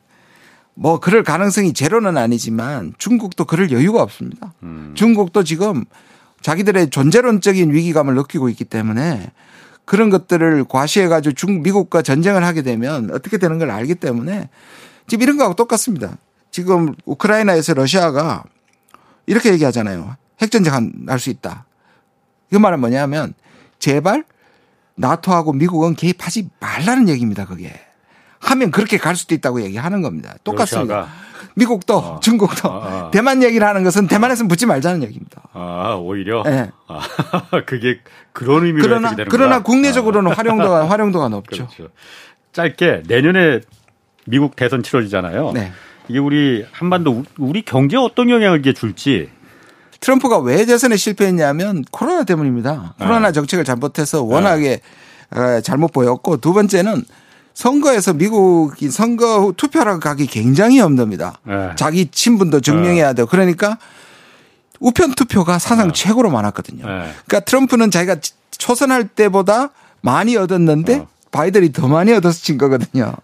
[0.74, 4.52] 뭐 그럴 가능성이 제로는 아니지만 중국도 그럴 여유가 없습니다.
[4.62, 4.92] 음.
[4.96, 5.84] 중국도 지금
[6.42, 9.30] 자기들의 존재론적인 위기감을 느끼고 있기 때문에
[9.84, 14.48] 그런 것들을 과시해 가지고 중 미국과 전쟁을 하게 되면 어떻게 되는 걸 알기 때문에
[15.06, 16.16] 지금 이런 거하고 똑같습니다.
[16.50, 18.44] 지금 우크라이나에서 러시아가
[19.26, 20.16] 이렇게 얘기하잖아요.
[20.40, 20.72] 핵전쟁
[21.06, 21.66] 할 수 있다.
[22.50, 23.34] 그 말은 뭐냐면
[23.78, 24.24] 제발
[24.96, 27.46] 나토하고 미국은 개입하지 말라는 얘기입니다.
[27.46, 27.72] 그게.
[28.44, 30.34] 하면 그렇게 갈 수도 있다고 얘기하는 겁니다.
[30.44, 30.94] 똑같습니다.
[30.94, 31.24] 러시아가.
[31.54, 32.20] 미국도 어.
[32.20, 33.10] 중국도 어, 어.
[33.12, 35.42] 대만 얘기를 하는 것은 대만에서 붙지 말자는 얘기입니다.
[35.52, 36.70] 아 오히려 네.
[36.88, 37.00] 아,
[37.66, 38.00] 그게
[38.32, 39.14] 그런 의미로 그러나.
[39.28, 40.34] 그러나 국내적으로는 아.
[40.34, 41.68] 활용도가 활용도가 높죠.
[41.68, 41.92] 그렇죠.
[42.52, 43.60] 짧게 내년에
[44.26, 45.52] 미국 대선 치러지잖아요.
[45.52, 45.72] 네.
[46.08, 49.30] 이게 우리 한반도 우리 경제에 어떤 영향을 이게 줄지
[50.00, 52.94] 트럼프가 왜 대선에 실패했냐면 코로나 때문입니다.
[52.98, 53.32] 코로나 네.
[53.32, 54.80] 정책을 잘못해서 워낙에
[55.30, 55.60] 네.
[55.62, 57.04] 잘못 보였고 두 번째는
[57.54, 61.38] 선거에서 미국이 선거 투표하러 가기 굉장히 힘듭니다.
[61.44, 61.70] 네.
[61.76, 63.14] 자기 친분도 증명해야 네.
[63.14, 63.26] 돼요.
[63.26, 63.78] 그러니까
[64.80, 65.92] 우편 투표가 사상 네.
[65.94, 66.84] 최고로 많았거든요.
[66.84, 67.12] 네.
[67.26, 68.16] 그러니까 트럼프는 자기가
[68.50, 71.06] 초선할 때보다 많이 얻었는데 어.
[71.30, 73.14] 바이든이 더 많이 얻어서 진 거거든요.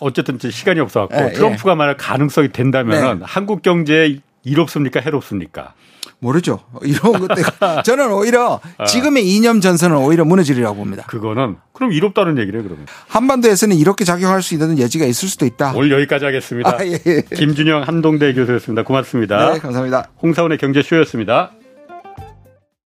[0.00, 3.24] 어쨌든 시간이 없어갖고 네, 트럼프가 만약 가능성이 된다면 네.
[3.26, 5.74] 한국 경제에 이롭습니까 해롭습니까?
[6.18, 6.60] 모르죠.
[6.82, 7.42] 이런 것들
[7.84, 8.84] 저는 오히려 아.
[8.84, 11.04] 지금의 이념 전선은 오히려 무너지리라고 봅니다.
[11.06, 12.86] 그거는 그럼 이롭다는 얘기래 그러면.
[13.08, 15.72] 한반도에서는 이렇게 작용할 수 있는 여지가 있을 수도 있다.
[15.74, 16.70] 오늘 여기까지 하겠습니다.
[16.70, 17.22] 아, 예, 예.
[17.34, 18.82] 김준영 한동대 교수였습니다.
[18.82, 19.52] 고맙습니다.
[19.52, 20.08] 네, 감사합니다.
[20.22, 21.52] 홍사원의 경제쇼였습니다.